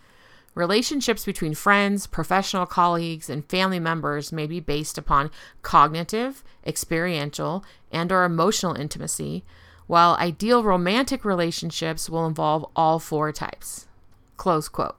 Relationships 0.55 1.25
between 1.25 1.55
friends, 1.55 2.07
professional 2.07 2.67
colleagues, 2.67 3.31
and 3.31 3.49
family 3.49 3.81
members 3.81 4.33
may 4.33 4.47
be 4.47 4.61
based 4.61 4.99
upon 4.99 5.31
cognitive, 5.63 6.45
experiential, 6.67 7.65
and 7.91 8.13
or 8.13 8.25
emotional 8.25 8.75
intimacy, 8.75 9.45
while 9.87 10.15
ideal 10.17 10.63
romantic 10.63 11.25
relationships 11.25 12.11
will 12.11 12.27
involve 12.27 12.67
all 12.77 12.99
four 12.99 13.33
types. 13.33 13.87
Close 14.37 14.69
quote. 14.69 14.97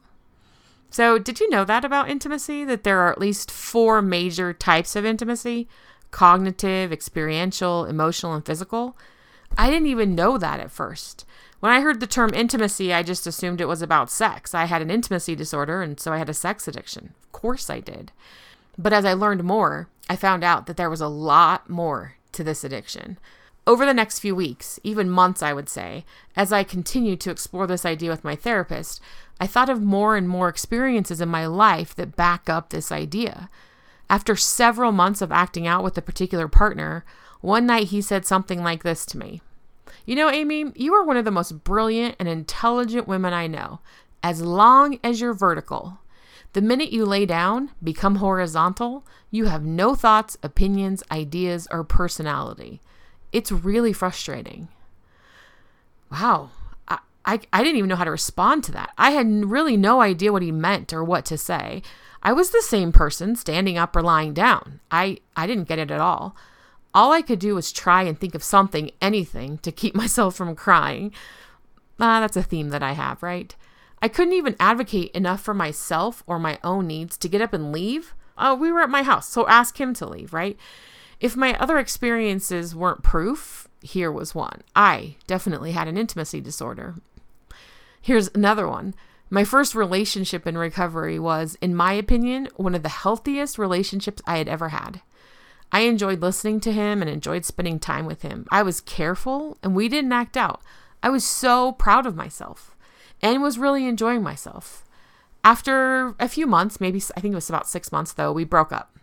So, 0.89 1.17
did 1.17 1.39
you 1.39 1.49
know 1.49 1.65
that 1.65 1.85
about 1.85 2.09
intimacy? 2.09 2.63
That 2.65 2.83
there 2.83 2.99
are 2.99 3.11
at 3.11 3.19
least 3.19 3.49
four 3.49 4.01
major 4.01 4.53
types 4.53 4.95
of 4.95 5.05
intimacy 5.05 5.67
cognitive, 6.11 6.91
experiential, 6.93 7.85
emotional, 7.85 8.33
and 8.33 8.45
physical? 8.45 8.95
I 9.57 9.69
didn't 9.71 9.87
even 9.87 10.13
know 10.13 10.37
that 10.37 10.59
at 10.59 10.69
first. 10.71 11.25
When 11.63 11.71
I 11.71 11.79
heard 11.79 12.01
the 12.01 12.07
term 12.07 12.33
intimacy, 12.33 12.93
I 12.93 13.03
just 13.03 13.25
assumed 13.25 13.61
it 13.61 13.69
was 13.69 13.81
about 13.81 14.11
sex. 14.11 14.53
I 14.53 14.65
had 14.65 14.81
an 14.81 14.91
intimacy 14.91 15.33
disorder, 15.33 15.81
and 15.81 15.97
so 15.97 16.11
I 16.11 16.17
had 16.17 16.27
a 16.27 16.33
sex 16.33 16.67
addiction. 16.67 17.13
Of 17.23 17.31
course 17.31 17.69
I 17.69 17.79
did. 17.79 18.11
But 18.77 18.91
as 18.91 19.05
I 19.05 19.13
learned 19.13 19.45
more, 19.45 19.87
I 20.09 20.17
found 20.17 20.43
out 20.43 20.65
that 20.65 20.75
there 20.75 20.89
was 20.89 20.99
a 20.99 21.07
lot 21.07 21.69
more 21.69 22.15
to 22.33 22.43
this 22.43 22.65
addiction. 22.65 23.17
Over 23.65 23.85
the 23.85 23.93
next 23.93 24.19
few 24.19 24.35
weeks, 24.35 24.77
even 24.83 25.09
months, 25.09 25.41
I 25.41 25.53
would 25.53 25.69
say, 25.69 26.03
as 26.35 26.51
I 26.51 26.65
continued 26.65 27.21
to 27.21 27.31
explore 27.31 27.65
this 27.65 27.85
idea 27.85 28.09
with 28.09 28.25
my 28.25 28.35
therapist, 28.35 28.99
I 29.39 29.47
thought 29.47 29.69
of 29.69 29.81
more 29.81 30.17
and 30.17 30.27
more 30.27 30.49
experiences 30.49 31.21
in 31.21 31.29
my 31.29 31.45
life 31.45 31.95
that 31.95 32.17
back 32.17 32.49
up 32.49 32.71
this 32.71 32.91
idea. 32.91 33.47
After 34.09 34.35
several 34.35 34.91
months 34.91 35.21
of 35.21 35.31
acting 35.31 35.65
out 35.65 35.81
with 35.81 35.97
a 35.97 36.01
particular 36.01 36.49
partner, 36.49 37.05
one 37.39 37.65
night 37.65 37.87
he 37.87 38.01
said 38.01 38.25
something 38.25 38.61
like 38.61 38.83
this 38.83 39.05
to 39.05 39.17
me 39.17 39.41
You 40.05 40.15
know, 40.15 40.29
Amy, 40.29 40.71
you 40.75 40.93
are 40.93 41.03
one 41.03 41.17
of 41.17 41.25
the 41.25 41.31
most 41.31 41.63
brilliant 41.63 42.15
and 42.19 42.27
intelligent 42.27 43.07
women 43.07 43.33
I 43.33 43.47
know, 43.47 43.79
as 44.21 44.41
long 44.41 44.99
as 45.03 45.21
you're 45.21 45.33
vertical. 45.33 45.99
The 46.53 46.61
minute 46.61 46.91
you 46.91 47.05
lay 47.05 47.25
down, 47.25 47.71
become 47.81 48.17
horizontal, 48.17 49.05
you 49.31 49.45
have 49.45 49.63
no 49.63 49.95
thoughts, 49.95 50.37
opinions, 50.43 51.03
ideas, 51.09 51.67
or 51.71 51.83
personality. 51.83 52.81
It's 53.31 53.51
really 53.51 53.93
frustrating. 53.93 54.67
Wow. 56.11 56.51
I, 57.25 57.39
I, 57.53 57.63
didn't 57.63 57.77
even 57.77 57.87
know 57.87 57.95
how 57.95 58.03
to 58.03 58.11
respond 58.11 58.63
to 58.65 58.71
that. 58.73 58.91
I 58.97 59.11
had 59.11 59.45
really 59.45 59.77
no 59.77 60.01
idea 60.01 60.33
what 60.33 60.41
he 60.41 60.51
meant 60.51 60.91
or 60.91 61.03
what 61.03 61.25
to 61.25 61.37
say. 61.37 61.81
I 62.21 62.33
was 62.33 62.51
the 62.51 62.61
same 62.61 62.91
person 62.91 63.35
standing 63.35 63.77
up 63.77 63.95
or 63.95 64.01
lying 64.01 64.33
down. 64.33 64.81
I, 64.91 65.19
I 65.35 65.47
didn't 65.47 65.67
get 65.67 65.79
it 65.79 65.89
at 65.89 66.01
all. 66.01 66.35
All 66.93 67.11
I 67.11 67.21
could 67.21 67.39
do 67.39 67.55
was 67.55 67.71
try 67.71 68.03
and 68.03 68.19
think 68.19 68.35
of 68.35 68.43
something, 68.43 68.91
anything, 69.01 69.57
to 69.59 69.71
keep 69.71 69.95
myself 70.03 70.35
from 70.35 70.55
crying. 70.55 71.11
Ah, 71.99 72.19
that's 72.19 72.37
a 72.37 72.43
theme 72.43 72.69
that 72.69 72.83
I 72.83 72.93
have, 72.93 73.23
right? 73.23 73.55
I 74.01 74.07
couldn't 74.07 74.33
even 74.33 74.55
advocate 74.59 75.11
enough 75.11 75.41
for 75.41 75.53
myself 75.53 76.23
or 76.27 76.37
my 76.37 76.59
own 76.63 76.87
needs 76.87 77.17
to 77.17 77.29
get 77.29 77.41
up 77.41 77.53
and 77.53 77.71
leave. 77.71 78.13
Oh, 78.37 78.55
we 78.55 78.71
were 78.71 78.81
at 78.81 78.89
my 78.89 79.03
house, 79.03 79.29
so 79.29 79.47
ask 79.47 79.79
him 79.79 79.93
to 79.95 80.05
leave, 80.05 80.33
right? 80.33 80.57
If 81.19 81.37
my 81.37 81.57
other 81.57 81.77
experiences 81.77 82.75
weren't 82.75 83.03
proof, 83.03 83.69
here 83.81 84.11
was 84.11 84.35
one. 84.35 84.61
I 84.75 85.15
definitely 85.25 85.71
had 85.71 85.87
an 85.87 85.97
intimacy 85.97 86.41
disorder. 86.41 86.95
Here's 88.01 88.29
another 88.35 88.67
one. 88.67 88.93
My 89.29 89.45
first 89.45 89.73
relationship 89.73 90.45
in 90.45 90.57
recovery 90.57 91.17
was, 91.17 91.57
in 91.61 91.73
my 91.73 91.93
opinion, 91.93 92.49
one 92.57 92.75
of 92.75 92.83
the 92.83 92.89
healthiest 92.89 93.57
relationships 93.57 94.21
I 94.27 94.37
had 94.37 94.49
ever 94.49 94.69
had. 94.69 95.01
I 95.73 95.81
enjoyed 95.81 96.21
listening 96.21 96.59
to 96.61 96.71
him 96.71 97.01
and 97.01 97.09
enjoyed 97.09 97.45
spending 97.45 97.79
time 97.79 98.05
with 98.05 98.21
him. 98.21 98.45
I 98.51 98.61
was 98.61 98.79
careful 98.79 99.57
and 99.63 99.75
we 99.75 99.89
didn't 99.89 100.13
act 100.13 100.37
out. 100.37 100.61
I 101.01 101.09
was 101.09 101.25
so 101.25 101.71
proud 101.71 102.05
of 102.05 102.15
myself 102.15 102.75
and 103.23 103.41
was 103.41 103.57
really 103.57 103.87
enjoying 103.87 104.21
myself. 104.21 104.85
After 105.43 106.13
a 106.19 106.29
few 106.29 106.45
months, 106.45 106.79
maybe 106.79 107.01
I 107.17 107.19
think 107.19 107.31
it 107.31 107.35
was 107.35 107.49
about 107.49 107.67
six 107.67 107.91
months 107.91 108.13
though, 108.13 108.31
we 108.31 108.43
broke 108.43 108.71
up. 108.71 108.95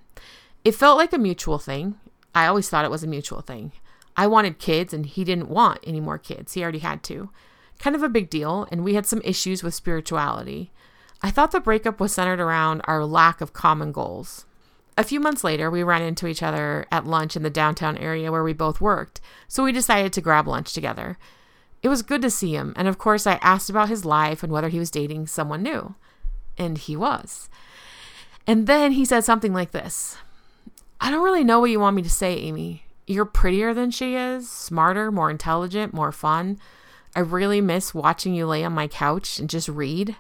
It 0.65 0.77
felt 0.77 0.97
like 0.97 1.13
a 1.13 1.19
mutual 1.19 1.59
thing. 1.59 1.97
I 2.37 2.47
always 2.47 2.71
thought 2.71 2.85
it 2.85 2.91
was 2.91 3.03
a 3.03 3.09
mutual 3.09 3.41
thing. 3.41 3.73
I 4.17 4.29
wanted 4.29 4.61
kids 4.61 4.95
and 4.95 5.05
he 5.05 5.25
didn't 5.25 5.49
want 5.49 5.81
any 5.85 5.99
more 5.99 6.19
kids. 6.19 6.53
He 6.53 6.63
already 6.63 6.79
had 6.79 7.03
two. 7.03 7.31
Kind 7.81 7.97
of 7.97 8.03
a 8.03 8.09
big 8.09 8.29
deal, 8.29 8.69
and 8.71 8.85
we 8.85 8.95
had 8.95 9.07
some 9.07 9.23
issues 9.25 9.63
with 9.63 9.75
spirituality. 9.75 10.71
I 11.23 11.31
thought 11.31 11.51
the 11.51 11.61
breakup 11.61 11.99
was 11.99 12.13
centered 12.13 12.39
around 12.39 12.83
our 12.85 13.05
lack 13.07 13.41
of 13.41 13.55
common 13.55 13.91
goals. 13.91 14.45
A 15.01 15.03
few 15.03 15.19
months 15.19 15.43
later, 15.43 15.71
we 15.71 15.83
ran 15.83 16.03
into 16.03 16.27
each 16.27 16.43
other 16.43 16.85
at 16.93 17.07
lunch 17.07 17.35
in 17.35 17.43
the 17.43 17.49
downtown 17.49 17.97
area 17.97 18.31
where 18.31 18.45
we 18.45 18.53
both 18.53 18.83
worked, 18.83 19.19
so 19.49 19.65
we 19.65 19.73
decided 19.73 20.13
to 20.13 20.21
grab 20.21 20.47
lunch 20.47 20.75
together. 20.75 21.17
It 21.83 21.89
was 21.89 22.03
good 22.03 22.21
to 22.21 22.29
see 22.29 22.55
him, 22.55 22.75
and 22.77 22.87
of 22.87 22.99
course, 22.99 23.27
I 23.27 23.37
asked 23.37 23.71
about 23.71 23.89
his 23.89 24.05
life 24.05 24.43
and 24.43 24.53
whether 24.53 24.69
he 24.69 24.79
was 24.79 24.91
dating 24.91 25.29
someone 25.29 25.63
new. 25.63 25.95
And 26.59 26.77
he 26.77 26.97
was. 26.97 27.49
And 28.47 28.67
then 28.67 28.93
he 28.93 29.07
said 29.07 29.25
something 29.25 29.55
like 29.55 29.71
this 29.71 30.19
I 31.01 31.11
don't 31.11 31.25
really 31.25 31.45
know 31.45 31.61
what 31.61 31.71
you 31.71 31.81
want 31.81 31.97
me 31.97 32.03
to 32.03 32.11
say, 32.11 32.37
Amy. 32.37 32.85
You're 33.07 33.25
prettier 33.25 33.73
than 33.73 33.91
she 33.91 34.17
is, 34.17 34.51
smarter, 34.51 35.11
more 35.11 35.31
intelligent, 35.31 35.95
more 35.95 36.13
fun. 36.13 36.59
I 37.17 37.21
really 37.21 37.63
miss 37.63 37.95
watching 37.95 38.35
you 38.35 38.47
lay 38.47 38.65
on 38.65 38.75
my 38.75 38.87
couch 38.87 39.39
and 39.39 39.49
just 39.49 39.67
read. 39.67 40.17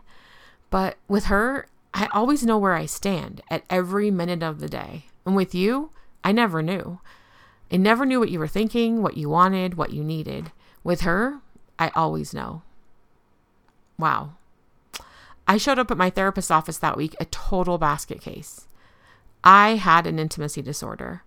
But 0.71 0.97
with 1.07 1.27
her, 1.27 1.67
I 1.93 2.09
always 2.13 2.45
know 2.45 2.59
where 2.59 2.75
I 2.75 2.87
stand 2.87 3.43
at 3.51 3.65
every 3.69 4.11
minute 4.11 4.43
of 4.43 4.61
the 4.61 4.69
day. 4.69 5.07
And 5.27 5.35
with 5.35 5.55
you, 5.55 5.91
I 6.23 6.33
never 6.33 6.63
knew. 6.63 7.01
I 7.71 7.77
never 7.77 8.05
knew 8.05 8.21
what 8.21 8.31
you 8.31 8.39
were 8.39 8.49
thinking, 8.49 9.03
what 9.03 9.17
you 9.17 9.29
wanted, 9.29 9.75
what 9.75 9.93
you 9.93 10.03
needed. 10.03 10.53
With 10.83 11.03
her, 11.03 11.41
I 11.79 11.91
always 11.95 12.35
know. 12.35 12.63
Wow. 13.99 14.33
I 15.47 15.57
showed 15.57 15.79
up 15.79 15.91
at 15.91 15.97
my 15.97 16.11
therapist's 16.11 16.51
office 16.51 16.79
that 16.79 16.97
week 16.97 17.15
a 17.19 17.25
total 17.27 17.79
basket 17.79 18.21
case. 18.21 18.67
I 19.43 19.77
had 19.77 20.07
an 20.07 20.19
intimacy 20.19 20.63
disorder. 20.63 21.23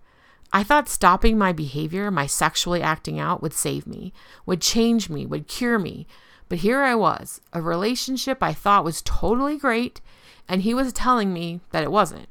I 0.52 0.62
thought 0.62 0.88
stopping 0.88 1.36
my 1.36 1.52
behavior, 1.52 2.10
my 2.10 2.26
sexually 2.26 2.80
acting 2.80 3.18
out, 3.18 3.42
would 3.42 3.52
save 3.52 3.86
me, 3.86 4.12
would 4.46 4.60
change 4.60 5.10
me, 5.10 5.26
would 5.26 5.48
cure 5.48 5.78
me. 5.78 6.06
But 6.48 6.58
here 6.58 6.82
I 6.82 6.94
was, 6.94 7.40
a 7.52 7.60
relationship 7.60 8.42
I 8.42 8.52
thought 8.52 8.84
was 8.84 9.02
totally 9.02 9.58
great, 9.58 10.00
and 10.48 10.62
he 10.62 10.74
was 10.74 10.92
telling 10.92 11.32
me 11.32 11.60
that 11.70 11.82
it 11.82 11.90
wasn't. 11.92 12.28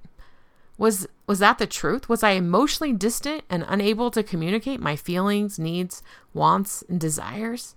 Was 0.77 1.07
was 1.27 1.39
that 1.39 1.57
the 1.57 1.67
truth? 1.67 2.09
Was 2.09 2.23
I 2.23 2.31
emotionally 2.31 2.93
distant 2.93 3.43
and 3.49 3.65
unable 3.67 4.11
to 4.11 4.23
communicate 4.23 4.79
my 4.79 4.95
feelings, 4.95 5.57
needs, 5.57 6.03
wants, 6.33 6.83
and 6.89 6.99
desires? 6.99 7.75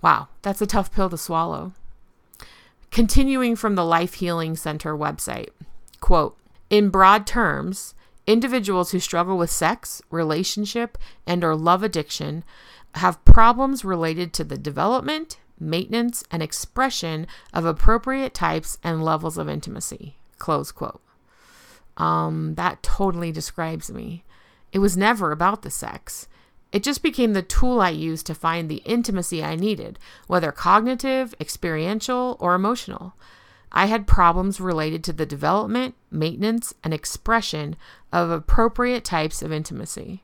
Wow, 0.00 0.28
that's 0.42 0.62
a 0.62 0.66
tough 0.66 0.92
pill 0.92 1.10
to 1.10 1.18
swallow. 1.18 1.72
Continuing 2.90 3.56
from 3.56 3.74
the 3.74 3.84
Life 3.84 4.14
Healing 4.14 4.56
Center 4.56 4.96
website, 4.96 5.50
quote, 6.00 6.38
in 6.70 6.88
broad 6.88 7.26
terms, 7.26 7.94
individuals 8.26 8.92
who 8.92 9.00
struggle 9.00 9.36
with 9.36 9.50
sex, 9.50 10.00
relationship, 10.10 10.96
and 11.26 11.44
or 11.44 11.54
love 11.54 11.82
addiction 11.82 12.44
have 12.94 13.24
problems 13.24 13.84
related 13.84 14.32
to 14.32 14.44
the 14.44 14.56
development, 14.56 15.38
maintenance, 15.58 16.24
and 16.30 16.42
expression 16.42 17.26
of 17.52 17.64
appropriate 17.64 18.34
types 18.34 18.78
and 18.82 19.04
levels 19.04 19.38
of 19.38 19.48
intimacy. 19.48 20.16
Close 20.38 20.72
quote. 20.72 21.00
Um, 21.96 22.54
that 22.56 22.82
totally 22.82 23.32
describes 23.32 23.90
me. 23.90 24.24
It 24.72 24.80
was 24.80 24.96
never 24.96 25.32
about 25.32 25.62
the 25.62 25.70
sex. 25.70 26.28
It 26.72 26.82
just 26.82 27.02
became 27.02 27.32
the 27.32 27.42
tool 27.42 27.80
I 27.80 27.90
used 27.90 28.26
to 28.26 28.34
find 28.34 28.68
the 28.68 28.82
intimacy 28.84 29.42
I 29.42 29.56
needed, 29.56 29.98
whether 30.26 30.52
cognitive, 30.52 31.34
experiential, 31.40 32.36
or 32.40 32.54
emotional. 32.54 33.14
I 33.72 33.86
had 33.86 34.06
problems 34.06 34.60
related 34.60 35.02
to 35.04 35.12
the 35.12 35.26
development, 35.26 35.94
maintenance, 36.10 36.74
and 36.84 36.92
expression 36.92 37.76
of 38.12 38.30
appropriate 38.30 39.04
types 39.04 39.42
of 39.42 39.52
intimacy. 39.52 40.22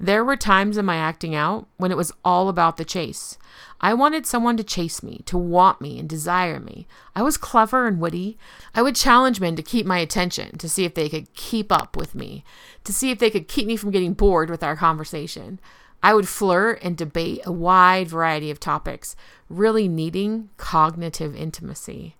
There 0.00 0.24
were 0.24 0.36
times 0.36 0.76
in 0.76 0.84
my 0.84 0.96
acting 0.96 1.34
out 1.34 1.66
when 1.76 1.90
it 1.90 1.96
was 1.96 2.12
all 2.24 2.48
about 2.48 2.76
the 2.76 2.84
chase. 2.84 3.36
I 3.80 3.94
wanted 3.94 4.26
someone 4.26 4.56
to 4.56 4.64
chase 4.64 5.02
me, 5.02 5.22
to 5.26 5.36
want 5.36 5.80
me 5.80 5.98
and 5.98 6.08
desire 6.08 6.60
me. 6.60 6.86
I 7.16 7.22
was 7.22 7.36
clever 7.36 7.86
and 7.86 8.00
witty. 8.00 8.38
I 8.74 8.82
would 8.82 8.94
challenge 8.94 9.40
men 9.40 9.56
to 9.56 9.62
keep 9.62 9.86
my 9.86 9.98
attention, 9.98 10.56
to 10.58 10.68
see 10.68 10.84
if 10.84 10.94
they 10.94 11.08
could 11.08 11.32
keep 11.34 11.72
up 11.72 11.96
with 11.96 12.14
me, 12.14 12.44
to 12.84 12.92
see 12.92 13.10
if 13.10 13.18
they 13.18 13.30
could 13.30 13.48
keep 13.48 13.66
me 13.66 13.76
from 13.76 13.90
getting 13.90 14.14
bored 14.14 14.50
with 14.50 14.62
our 14.62 14.76
conversation. 14.76 15.58
I 16.00 16.14
would 16.14 16.28
flirt 16.28 16.78
and 16.82 16.96
debate 16.96 17.40
a 17.44 17.52
wide 17.52 18.08
variety 18.08 18.52
of 18.52 18.60
topics, 18.60 19.16
really 19.48 19.88
needing 19.88 20.50
cognitive 20.56 21.34
intimacy. 21.34 22.14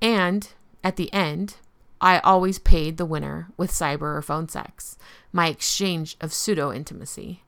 And 0.00 0.48
at 0.84 0.96
the 0.96 1.12
end, 1.12 1.56
I 2.00 2.20
always 2.20 2.58
paid 2.58 2.96
the 2.96 3.04
winner 3.04 3.48
with 3.56 3.70
cyber 3.70 4.16
or 4.16 4.22
phone 4.22 4.48
sex, 4.48 4.96
my 5.32 5.48
exchange 5.48 6.16
of 6.20 6.32
pseudo 6.32 6.72
intimacy. 6.72 7.42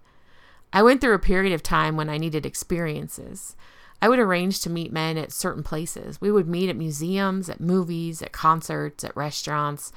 I 0.73 0.83
went 0.83 1.01
through 1.01 1.15
a 1.15 1.19
period 1.19 1.53
of 1.53 1.63
time 1.63 1.97
when 1.97 2.09
I 2.09 2.19
needed 2.19 2.47
experiences. 2.47 3.57
I 4.01 4.09
would 4.09 4.19
arrange 4.19 4.61
to 4.61 4.71
meet 4.71 4.93
men 4.93 5.17
at 5.19 5.33
certain 5.33 5.63
places. 5.63 6.21
We 6.21 6.33
would 6.33 6.49
meet 6.49 6.69
at 6.69 6.77
museums, 6.77 7.49
at 7.49 7.61
movies, 7.61 8.23
at 8.23 8.33
concerts, 8.33 9.05
at 9.05 9.17
restaurants. 9.17 9.93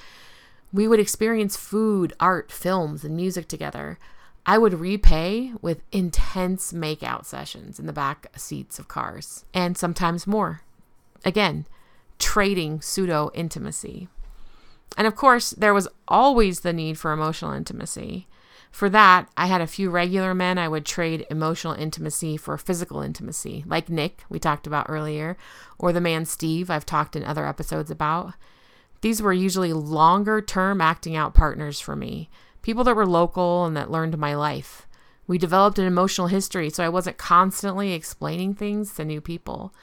We 0.72 0.88
would 0.88 1.00
experience 1.00 1.56
food, 1.56 2.13
art, 2.20 2.51
films, 2.51 3.04
and 3.04 3.15
music 3.15 3.48
together. 3.48 3.98
I 4.46 4.58
would 4.60 4.75
repay 4.80 5.54
with 5.62 5.82
intense 5.92 6.72
makeout 6.72 7.25
sessions 7.25 7.80
in 7.80 7.88
the 7.88 7.94
back 7.94 8.27
seats 8.36 8.77
of 8.77 8.88
cars, 8.88 9.46
and 9.54 9.75
sometimes 9.75 10.27
more. 10.27 10.62
Again, 11.24 11.65
trading 12.20 12.82
pseudo 12.82 13.32
intimacy. 13.34 14.08
And 14.98 15.08
of 15.08 15.15
course, 15.15 15.51
there 15.51 15.74
was 15.74 15.88
always 16.08 16.62
the 16.62 16.74
need 16.74 16.98
for 16.98 17.12
emotional 17.12 17.51
intimacy. 17.51 18.27
For 18.72 18.89
that, 18.89 19.30
I 19.38 19.46
had 19.46 19.62
a 19.62 19.68
few 19.68 19.89
regular 19.89 20.34
men 20.34 20.58
I 20.58 20.68
would 20.68 20.86
trade 20.86 21.25
emotional 21.30 21.74
intimacy 21.74 22.36
for 22.36 22.58
physical 22.58 23.01
intimacy, 23.01 23.63
like 23.65 23.89
Nick, 23.89 24.24
we 24.30 24.38
talked 24.38 24.68
about 24.68 24.88
earlier, 24.89 25.38
or 25.80 25.94
the 25.94 26.01
man 26.01 26.25
Steve, 26.25 26.70
I've 26.70 26.86
talked 26.86 27.15
in 27.15 27.24
other 27.24 27.48
episodes 27.48 27.89
about. 27.89 28.34
These 29.00 29.22
were 29.22 29.32
usually 29.32 29.72
longer 29.72 30.42
term 30.42 30.82
acting 30.82 31.15
out 31.15 31.34
partners 31.34 31.80
for 31.80 31.96
me, 31.96 32.30
people 32.63 32.84
that 32.84 32.98
were 32.98 33.06
local 33.06 33.63
and 33.65 33.77
that 33.77 33.92
learned 33.92 34.18
my 34.18 34.36
life. 34.36 34.88
We 35.27 35.38
developed 35.38 35.80
an 35.80 35.86
emotional 35.86 36.27
history, 36.27 36.70
so 36.70 36.84
I 36.84 36.89
wasn't 36.89 37.18
constantly 37.18 37.94
explaining 37.94 38.56
things 38.56 38.94
to 38.96 39.06
new 39.06 39.22
people. 39.22 39.74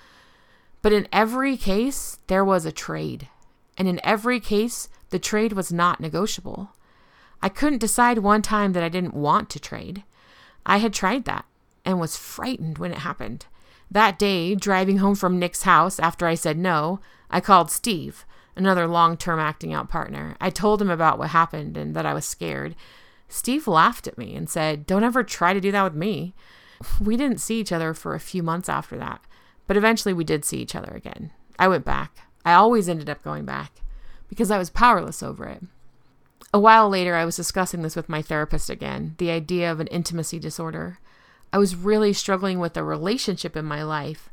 But 0.82 0.92
in 0.92 1.08
every 1.12 1.56
case, 1.56 2.18
there 2.26 2.44
was 2.44 2.66
a 2.66 2.72
trade. 2.72 3.28
And 3.76 3.88
in 3.88 4.00
every 4.04 4.40
case, 4.40 4.88
the 5.10 5.18
trade 5.18 5.52
was 5.52 5.72
not 5.72 6.00
negotiable. 6.00 6.70
I 7.42 7.48
couldn't 7.48 7.78
decide 7.78 8.18
one 8.18 8.42
time 8.42 8.72
that 8.72 8.82
I 8.82 8.88
didn't 8.88 9.14
want 9.14 9.50
to 9.50 9.60
trade. 9.60 10.04
I 10.64 10.78
had 10.78 10.92
tried 10.92 11.24
that 11.24 11.44
and 11.84 11.98
was 11.98 12.16
frightened 12.16 12.78
when 12.78 12.92
it 12.92 12.98
happened. 12.98 13.46
That 13.90 14.18
day, 14.18 14.54
driving 14.54 14.98
home 14.98 15.14
from 15.14 15.38
Nick's 15.38 15.64
house 15.64 15.98
after 15.98 16.26
I 16.26 16.34
said 16.34 16.56
no, 16.56 17.00
I 17.30 17.40
called 17.40 17.70
Steve, 17.70 18.24
another 18.56 18.86
long 18.86 19.16
term 19.16 19.38
acting 19.38 19.74
out 19.74 19.88
partner. 19.88 20.36
I 20.40 20.50
told 20.50 20.80
him 20.80 20.90
about 20.90 21.18
what 21.18 21.30
happened 21.30 21.76
and 21.76 21.94
that 21.94 22.06
I 22.06 22.14
was 22.14 22.24
scared. 22.24 22.74
Steve 23.28 23.66
laughed 23.66 24.06
at 24.06 24.18
me 24.18 24.34
and 24.34 24.48
said, 24.48 24.86
Don't 24.86 25.04
ever 25.04 25.22
try 25.22 25.52
to 25.52 25.60
do 25.60 25.72
that 25.72 25.84
with 25.84 25.94
me. 25.94 26.34
We 27.00 27.16
didn't 27.16 27.40
see 27.40 27.60
each 27.60 27.72
other 27.72 27.94
for 27.94 28.14
a 28.14 28.20
few 28.20 28.42
months 28.42 28.68
after 28.68 28.96
that, 28.98 29.20
but 29.66 29.76
eventually 29.76 30.12
we 30.14 30.24
did 30.24 30.44
see 30.44 30.58
each 30.58 30.74
other 30.74 30.92
again. 30.94 31.30
I 31.58 31.68
went 31.68 31.84
back. 31.84 32.31
I 32.44 32.54
always 32.54 32.88
ended 32.88 33.08
up 33.08 33.22
going 33.22 33.44
back 33.44 33.72
because 34.28 34.50
I 34.50 34.58
was 34.58 34.70
powerless 34.70 35.22
over 35.22 35.46
it. 35.46 35.62
A 36.54 36.60
while 36.60 36.88
later, 36.88 37.14
I 37.14 37.24
was 37.24 37.36
discussing 37.36 37.82
this 37.82 37.96
with 37.96 38.08
my 38.08 38.20
therapist 38.20 38.68
again 38.68 39.14
the 39.18 39.30
idea 39.30 39.70
of 39.70 39.80
an 39.80 39.86
intimacy 39.88 40.38
disorder. 40.38 40.98
I 41.52 41.58
was 41.58 41.76
really 41.76 42.12
struggling 42.12 42.58
with 42.58 42.76
a 42.76 42.84
relationship 42.84 43.56
in 43.56 43.64
my 43.64 43.82
life. 43.82 44.30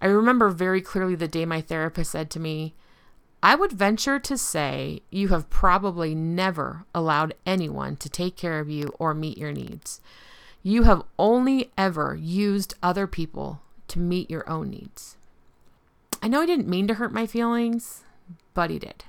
I 0.00 0.06
remember 0.06 0.50
very 0.50 0.80
clearly 0.80 1.14
the 1.14 1.28
day 1.28 1.44
my 1.44 1.60
therapist 1.60 2.12
said 2.12 2.30
to 2.30 2.40
me, 2.40 2.74
I 3.42 3.54
would 3.54 3.72
venture 3.72 4.18
to 4.18 4.36
say 4.36 5.02
you 5.10 5.28
have 5.28 5.48
probably 5.48 6.14
never 6.14 6.84
allowed 6.94 7.34
anyone 7.46 7.96
to 7.96 8.08
take 8.08 8.36
care 8.36 8.58
of 8.58 8.68
you 8.68 8.92
or 8.98 9.14
meet 9.14 9.38
your 9.38 9.52
needs. 9.52 10.00
You 10.62 10.82
have 10.82 11.02
only 11.18 11.70
ever 11.78 12.14
used 12.14 12.74
other 12.82 13.06
people 13.06 13.62
to 13.88 13.98
meet 13.98 14.30
your 14.30 14.48
own 14.48 14.70
needs. 14.70 15.16
I 16.22 16.28
know 16.28 16.40
he 16.40 16.46
didn't 16.46 16.68
mean 16.68 16.86
to 16.88 16.94
hurt 16.94 17.12
my 17.12 17.26
feelings, 17.26 18.02
but 18.54 18.70
he 18.70 18.78
did. 18.78 19.04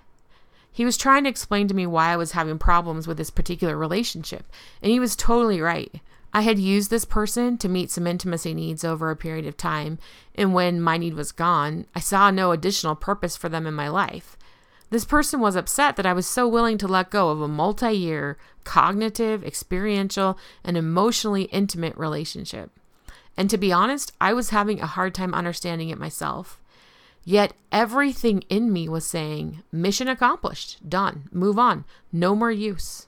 He 0.72 0.86
was 0.86 0.98
trying 0.98 1.26
to 1.26 1.30
explain 1.30 1.68
to 1.68 1.76
me 1.76 1.86
why 1.86 2.10
I 2.10 2.18
was 2.18 2.32
having 2.32 2.58
problems 2.58 3.06
with 3.06 3.18
this 3.18 3.30
particular 3.30 3.78
relationship, 3.78 4.46
and 4.82 4.92
he 4.92 5.00
was 5.00 5.16
totally 5.16 5.60
right. 5.60 5.94
I 6.34 6.42
had 6.42 6.58
used 6.58 6.90
this 6.90 7.04
person 7.04 7.58
to 7.58 7.68
meet 7.68 7.92
some 7.92 8.08
intimacy 8.08 8.54
needs 8.54 8.86
over 8.86 9.10
a 9.10 9.18
period 9.18 9.46
of 9.46 9.58
time, 9.58 10.00
and 10.34 10.54
when 10.54 10.80
my 10.80 10.96
need 10.96 11.14
was 11.14 11.34
gone, 11.34 11.86
I 11.94 12.00
saw 12.00 12.32
no 12.32 12.52
additional 12.54 12.96
purpose 12.96 13.36
for 13.36 13.50
them 13.50 13.68
in 13.68 13.74
my 13.74 13.90
life. 13.90 14.38
This 14.92 15.04
person 15.04 15.42
was 15.42 15.58
upset 15.58 15.98
that 15.98 16.06
I 16.06 16.14
was 16.14 16.26
so 16.26 16.48
willing 16.48 16.78
to 16.78 16.88
let 16.88 17.12
go 17.12 17.30
of 17.30 17.42
a 17.42 17.48
multi 17.50 17.92
year, 17.92 18.38
cognitive, 18.64 19.44
experiential, 19.44 20.38
and 20.64 20.78
emotionally 20.78 21.44
intimate 21.44 21.98
relationship. 21.98 22.72
And 23.36 23.50
to 23.50 23.58
be 23.58 23.74
honest, 23.74 24.14
I 24.22 24.34
was 24.34 24.50
having 24.50 24.80
a 24.80 24.88
hard 24.88 25.14
time 25.14 25.34
understanding 25.34 25.90
it 25.90 25.98
myself. 25.98 26.61
Yet 27.24 27.54
everything 27.72 28.44
in 28.50 28.74
me 28.74 28.90
was 28.90 29.06
saying, 29.06 29.62
mission 29.72 30.08
accomplished, 30.08 30.90
done, 30.90 31.30
move 31.32 31.60
on, 31.60 31.86
no 32.12 32.36
more 32.36 32.52
use. 32.52 33.08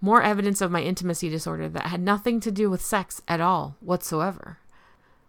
More 0.00 0.22
evidence 0.22 0.60
of 0.60 0.70
my 0.70 0.82
intimacy 0.82 1.30
disorder 1.30 1.68
that 1.70 1.86
had 1.86 2.00
nothing 2.00 2.38
to 2.40 2.50
do 2.50 2.68
with 2.68 2.84
sex 2.84 3.22
at 3.26 3.40
all 3.40 3.76
whatsoever. 3.80 4.58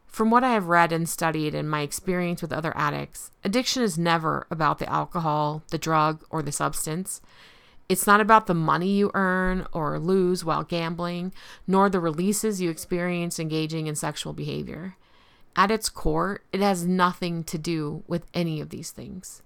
From 0.06 0.30
what 0.30 0.44
I 0.44 0.52
have 0.54 0.68
read 0.68 0.92
and 0.92 1.08
studied 1.08 1.56
and 1.56 1.70
my 1.70 1.82
experience 1.82 2.42
with 2.42 2.52
other 2.52 2.76
addicts, 2.76 3.32
addiction 3.44 3.84
is 3.84 3.98
never 3.98 4.48
about 4.52 4.80
the 4.80 4.90
alcohol, 4.90 5.64
the 5.72 5.78
drug, 5.78 6.24
or 6.30 6.42
the 6.42 6.52
substance. 6.52 7.22
It's 7.88 8.08
not 8.08 8.22
about 8.22 8.48
the 8.48 8.54
money 8.54 8.90
you 8.90 9.12
earn 9.14 9.68
or 9.72 10.00
lose 10.00 10.44
while 10.44 10.64
gambling, 10.64 11.34
nor 11.68 11.90
the 11.90 12.00
releases 12.00 12.60
you 12.60 12.70
experience 12.70 13.40
engaging 13.40 13.88
in 13.88 13.96
sexual 13.96 14.34
behavior. 14.34 14.96
At 15.56 15.72
its 15.72 15.90
core, 15.90 16.42
it 16.52 16.60
has 16.60 16.86
nothing 16.86 17.44
to 17.46 17.58
do 17.58 18.04
with 18.08 18.26
any 18.34 18.60
of 18.60 18.70
these 18.70 18.92
things. 18.92 19.42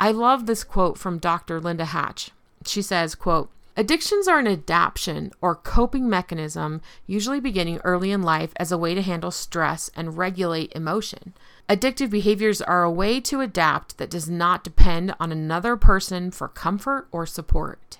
I 0.00 0.10
love 0.10 0.46
this 0.46 0.64
quote 0.64 0.98
from 0.98 1.18
Dr. 1.18 1.60
Linda 1.60 1.84
Hatch. 1.84 2.30
She 2.64 2.82
says, 2.82 3.14
quote, 3.14 3.50
Addictions 3.76 4.26
are 4.26 4.38
an 4.38 4.48
adaptation 4.48 5.30
or 5.40 5.54
coping 5.54 6.08
mechanism, 6.08 6.82
usually 7.06 7.38
beginning 7.38 7.80
early 7.84 8.10
in 8.10 8.22
life 8.22 8.52
as 8.56 8.72
a 8.72 8.78
way 8.78 8.94
to 8.94 9.02
handle 9.02 9.30
stress 9.30 9.90
and 9.94 10.18
regulate 10.18 10.72
emotion. 10.74 11.32
Addictive 11.68 12.10
behaviors 12.10 12.60
are 12.60 12.82
a 12.82 12.90
way 12.90 13.20
to 13.20 13.40
adapt 13.40 13.96
that 13.98 14.10
does 14.10 14.28
not 14.28 14.64
depend 14.64 15.14
on 15.20 15.30
another 15.30 15.76
person 15.76 16.30
for 16.30 16.48
comfort 16.48 17.06
or 17.12 17.24
support. 17.24 17.99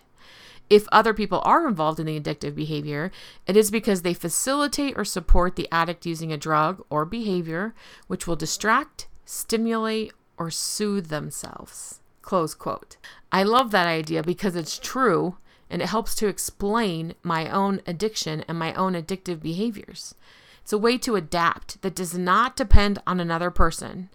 If 0.70 0.86
other 0.92 1.12
people 1.12 1.42
are 1.44 1.66
involved 1.66 1.98
in 1.98 2.06
the 2.06 2.18
addictive 2.18 2.54
behavior, 2.54 3.10
it 3.44 3.56
is 3.56 3.72
because 3.72 4.02
they 4.02 4.14
facilitate 4.14 4.96
or 4.96 5.04
support 5.04 5.56
the 5.56 5.68
addict 5.72 6.06
using 6.06 6.32
a 6.32 6.38
drug 6.38 6.84
or 6.88 7.04
behavior 7.04 7.74
which 8.06 8.28
will 8.28 8.36
distract, 8.36 9.08
stimulate, 9.24 10.12
or 10.38 10.48
soothe 10.48 11.08
themselves. 11.08 12.00
Close 12.22 12.54
quote. 12.54 12.96
I 13.32 13.42
love 13.42 13.72
that 13.72 13.88
idea 13.88 14.22
because 14.22 14.54
it's 14.54 14.78
true 14.78 15.38
and 15.68 15.82
it 15.82 15.88
helps 15.88 16.14
to 16.16 16.28
explain 16.28 17.14
my 17.22 17.50
own 17.50 17.80
addiction 17.86 18.44
and 18.46 18.56
my 18.56 18.72
own 18.74 18.94
addictive 18.94 19.40
behaviors. 19.40 20.14
It's 20.62 20.72
a 20.72 20.78
way 20.78 20.98
to 20.98 21.16
adapt 21.16 21.82
that 21.82 21.96
does 21.96 22.16
not 22.16 22.54
depend 22.54 23.00
on 23.06 23.18
another 23.18 23.50
person. 23.50 24.08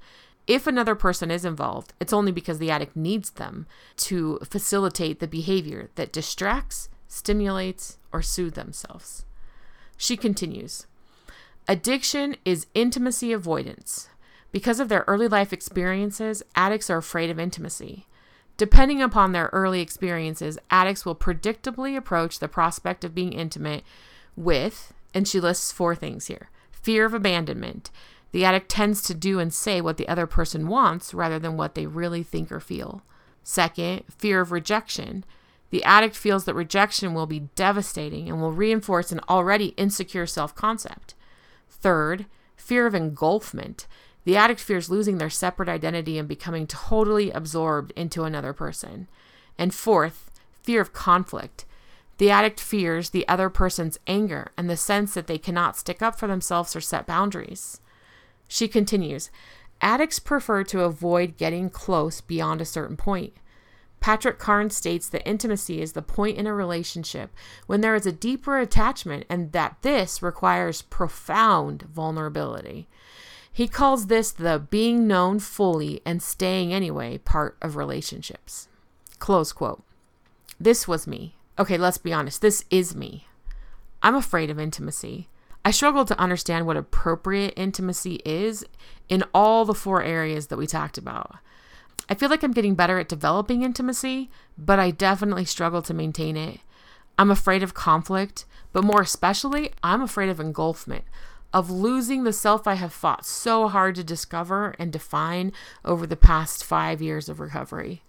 If 0.47 0.67
another 0.67 0.95
person 0.95 1.31
is 1.31 1.43
involved, 1.43 1.93
it's 1.99 2.13
only 2.13 2.31
because 2.31 2.60
the 2.60 2.69
addict 2.69 2.95
needs 2.95 3.31
them 3.31 3.65
to 3.97 4.39
facilitate 4.43 5.19
the 5.19 5.27
behavior 5.27 5.89
that 5.95 6.13
distracts, 6.13 6.89
stimulates, 7.08 7.97
or 8.12 8.21
soothes 8.21 8.55
themselves. 8.55 9.25
She 9.97 10.15
continues 10.17 10.86
Addiction 11.67 12.36
is 12.45 12.67
intimacy 12.75 13.31
avoidance. 13.31 14.10
Because 14.51 14.79
of 14.79 14.88
their 14.88 15.03
early 15.08 15.27
life 15.27 15.51
experiences, 15.51 16.43
addicts 16.55 16.89
are 16.89 16.97
afraid 16.97 17.29
of 17.31 17.39
intimacy. 17.39 18.05
Depending 18.55 19.01
upon 19.01 19.31
their 19.31 19.49
early 19.51 19.81
experiences, 19.81 20.58
addicts 20.69 21.05
will 21.05 21.15
predictably 21.15 21.97
approach 21.97 22.39
the 22.39 22.47
prospect 22.47 23.03
of 23.03 23.15
being 23.15 23.34
intimate 23.34 23.84
with, 24.38 24.93
and 25.13 25.27
she 25.27 25.39
lists 25.39 25.71
four 25.71 25.95
things 25.95 26.27
here 26.27 26.49
fear 26.71 27.05
of 27.05 27.15
abandonment, 27.15 27.89
the 28.36 28.43
addict 28.43 28.67
tends 28.67 29.02
to 29.02 29.13
do 29.13 29.39
and 29.39 29.54
say 29.54 29.80
what 29.80 29.95
the 29.95 30.10
other 30.10 30.28
person 30.28 30.67
wants 30.67 31.13
rather 31.13 31.39
than 31.39 31.56
what 31.56 31.74
they 31.74 31.86
really 31.88 32.21
think 32.21 32.52
or 32.52 32.60
feel. 32.60 33.02
Second, 33.43 34.04
fear 34.10 34.41
of 34.41 34.52
rejection. 34.52 35.24
The 35.69 35.86
addict 35.86 36.17
feels 36.17 36.43
that 36.43 36.54
rejection 36.54 37.13
will 37.13 37.28
be 37.28 37.48
devastating 37.56 38.28
and 38.28 38.41
will 38.41 38.52
reinforce 38.52 39.13
an 39.13 39.21
already 39.30 39.67
insecure 39.78 40.26
self 40.26 40.54
concept. 40.54 41.15
Third, 41.69 42.26
fear 42.58 42.86
of 42.86 42.93
engulfment. 42.93 43.88
The 44.26 44.36
addict 44.36 44.60
fears 44.60 44.89
losing 44.89 45.17
their 45.17 45.30
separate 45.30 45.69
identity 45.69 46.17
and 46.17 46.28
becoming 46.28 46.67
totally 46.67 47.32
absorbed 47.32 47.93
into 47.95 48.26
another 48.26 48.52
person. 48.52 49.08
And 49.58 49.74
fourth, 49.74 50.30
fear 50.62 50.82
of 50.82 50.91
conflict. 50.91 51.63
The 52.17 52.32
addict 52.32 52.60
fears 52.60 53.12
the 53.12 53.26
other 53.30 53.50
person's 53.50 53.98
anger 54.08 54.52
and 54.58 54.69
the 54.69 54.76
sense 54.76 55.13
that 55.13 55.28
they 55.28 55.38
cannot 55.38 55.78
stick 55.78 56.02
up 56.02 56.19
for 56.19 56.28
themselves 56.28 56.76
or 56.76 56.82
set 56.82 57.08
boundaries. 57.08 57.80
She 58.47 58.67
continues 58.67 59.29
Addicts 59.81 60.19
prefer 60.19 60.63
to 60.65 60.84
avoid 60.84 61.38
getting 61.38 61.69
close 61.69 62.21
beyond 62.21 62.62
a 62.62 62.65
certain 62.65 62.97
point. 62.97 63.34
Patrick 63.99 64.38
Carnes 64.38 64.75
states 64.75 65.10
that 65.10 65.27
intimacy 65.27 65.81
is 65.81 65.93
the 65.93 66.01
point 66.01 66.38
in 66.38 66.45
a 66.45 66.53
relationship 66.53 67.31
when 67.65 67.81
there 67.81 67.95
is 67.95 68.05
a 68.05 68.12
deeper 68.12 68.60
attachment 68.60 69.25
and 69.29 69.51
that 69.51 69.77
this 69.81 70.21
requires 70.21 70.84
profound 70.84 71.84
vulnerability. 71.84 72.88
He 73.51 73.67
calls 73.67 74.08
this 74.08 74.31
the 74.31 74.60
being 74.60 75.08
known 75.08 75.39
fully 75.39 76.01
and 76.05 76.21
staying 76.21 76.73
anyway 76.73 77.17
part 77.19 77.58
of 77.62 77.75
relationships. 77.75 78.67
Close 79.17 79.51
quote. 79.51 79.81
This 80.60 80.88
was 80.88 81.08
me. 81.08 81.36
Okay, 81.58 81.77
let's 81.77 81.97
be 81.97 82.13
honest. 82.13 82.41
This 82.41 82.65
is 82.69 82.95
me. 82.95 83.27
I'm 84.03 84.15
afraid 84.15 84.49
of 84.49 84.60
intimacy. 84.60 85.29
I 85.65 85.71
struggle 85.71 86.06
to 86.06 86.19
understand 86.19 86.67
what 86.67 86.78
appropriate 86.78 87.56
intimacy 87.58 88.21
is 88.23 88.63
in 89.10 89.23
all 89.34 89.65
the 89.65 89.73
four 89.73 90.04
areas 90.04 90.47
that 90.47 90.58
we 90.58 90.67
talked 90.67 90.99
about. 90.99 91.38
I 92.08 92.13
feel 92.13 92.30
like 92.30 92.43
I'm 92.43 92.51
getting 92.51 92.75
better 92.75 92.99
at 92.99 93.10
developing 93.10 93.63
intimacy, 93.63 94.30
but 94.60 94.78
I 94.78 94.91
definitely 94.91 95.45
struggle 95.45 95.82
to 95.82 95.93
maintain 95.93 96.38
it. 96.38 96.60
I'm 97.17 97.32
afraid 97.32 97.63
of 97.63 97.73
conflict, 97.73 98.45
but 98.73 98.84
more 98.84 99.01
especially, 99.01 99.71
I'm 99.82 100.04
afraid 100.04 100.30
of 100.30 100.39
engulfment, 100.39 101.06
of 101.51 101.71
losing 101.71 102.25
the 102.25 102.34
self 102.34 102.67
I 102.67 102.75
have 102.75 102.93
fought 102.93 103.25
so 103.25 103.67
hard 103.67 103.95
to 103.95 104.04
discover 104.04 104.75
and 104.78 104.93
define 104.93 105.51
over 105.84 106.06
the 106.06 106.15
past 106.15 106.63
five 106.63 107.01
years 107.01 107.28
of 107.28 107.39
recovery. 107.39 108.04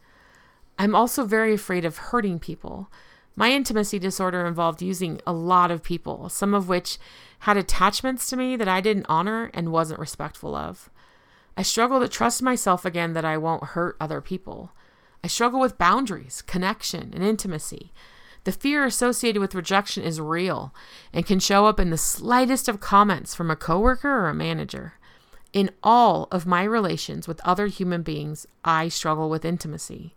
I'm 0.79 0.95
also 0.95 1.25
very 1.25 1.55
afraid 1.55 1.87
of 1.87 1.97
hurting 1.97 2.39
people. 2.39 2.91
My 3.35 3.51
intimacy 3.51 3.99
disorder 3.99 4.47
involved 4.47 4.83
using 4.83 5.23
a 5.27 5.33
lot 5.33 5.71
of 5.71 5.83
people, 5.83 6.29
some 6.29 6.53
of 6.53 6.69
which 6.69 6.99
had 7.41 7.57
attachments 7.57 8.29
to 8.29 8.37
me 8.37 8.57
that 8.57 8.69
I 8.69 8.81
didn't 8.81 9.07
honor 9.09 9.51
and 9.55 9.73
wasn't 9.73 10.01
respectful 10.01 10.55
of. 10.55 10.91
I 11.57 11.63
struggle 11.63 12.01
to 12.01 12.09
trust 12.09 12.43
myself 12.43 12.85
again 12.85 13.15
that 13.15 13.25
I 13.25 13.39
won't 13.39 13.65
hurt 13.65 13.97
other 14.01 14.21
people. 14.21 14.73
I 15.25 15.29
struggle 15.29 15.61
with 15.61 15.79
boundaries, 15.79 16.43
connection, 16.43 17.13
and 17.15 17.23
intimacy. 17.23 17.93
The 18.45 18.53
fear 18.53 18.85
associated 18.85 19.41
with 19.41 19.55
rejection 19.55 20.05
is 20.05 20.21
real 20.21 20.73
and 21.13 21.27
can 21.27 21.41
show 21.41 21.67
up 21.67 21.81
in 21.81 21.91
the 21.91 21.99
slightest 21.99 22.69
of 22.69 22.79
comments 22.79 23.35
from 23.35 23.51
a 23.51 23.57
coworker 23.57 24.09
or 24.09 24.29
a 24.29 24.35
manager. 24.35 24.95
In 25.53 25.71
all 25.83 26.29
of 26.31 26.47
my 26.47 26.63
relations 26.63 27.27
with 27.27 27.41
other 27.45 27.67
human 27.67 28.03
beings, 28.03 28.47
I 28.65 28.89
struggle 28.89 29.31
with 29.31 29.45
intimacy. 29.45 30.15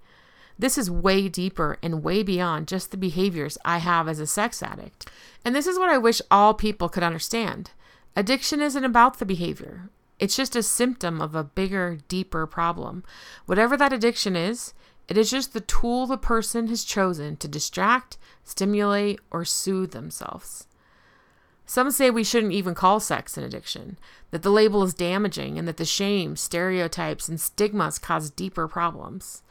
This 0.60 0.78
is 0.78 0.92
way 0.92 1.30
deeper 1.30 1.78
and 1.82 2.04
way 2.04 2.22
beyond 2.22 2.68
just 2.68 2.92
the 2.92 2.98
behaviors 2.98 3.58
I 3.64 3.78
have 3.78 4.10
as 4.10 4.20
a 4.20 4.28
sex 4.28 4.62
addict. 4.62 5.10
And 5.46 5.56
this 5.56 5.66
is 5.66 5.80
what 5.80 5.90
I 5.90 5.98
wish 5.98 6.22
all 6.30 6.54
people 6.54 6.90
could 6.90 7.02
understand. 7.02 7.72
Addiction 8.14 8.62
isn't 8.62 8.84
about 8.84 9.20
the 9.20 9.26
behavior. 9.26 9.90
It's 10.20 10.36
just 10.36 10.58
a 10.58 10.62
symptom 10.62 11.22
of 11.22 11.34
a 11.34 11.46
bigger, 11.46 12.00
deeper 12.10 12.46
problem. 12.46 13.06
Whatever 13.46 13.78
that 13.78 13.94
addiction 13.94 14.36
is, 14.36 14.74
it 15.08 15.18
is 15.18 15.32
just 15.32 15.54
the 15.54 15.62
tool 15.62 16.06
the 16.06 16.18
person 16.18 16.68
has 16.68 16.84
chosen 16.84 17.38
to 17.38 17.48
distract, 17.48 18.18
stimulate, 18.44 19.22
or 19.32 19.46
soothe 19.46 19.92
themselves. 19.92 20.68
Some 21.66 21.90
say 21.92 22.10
we 22.10 22.24
shouldn't 22.24 22.52
even 22.52 22.76
call 22.76 23.00
sex 23.00 23.38
an 23.38 23.44
addiction, 23.44 23.98
that 24.32 24.42
the 24.42 24.52
label 24.52 24.84
is 24.84 24.94
damaging, 24.94 25.58
and 25.58 25.68
that 25.68 25.78
the 25.78 25.86
shame, 25.86 26.36
stereotypes, 26.36 27.30
and 27.30 27.40
stigmas 27.40 27.98
cause 27.98 28.30
deeper 28.30 28.68
problems. 28.68 29.42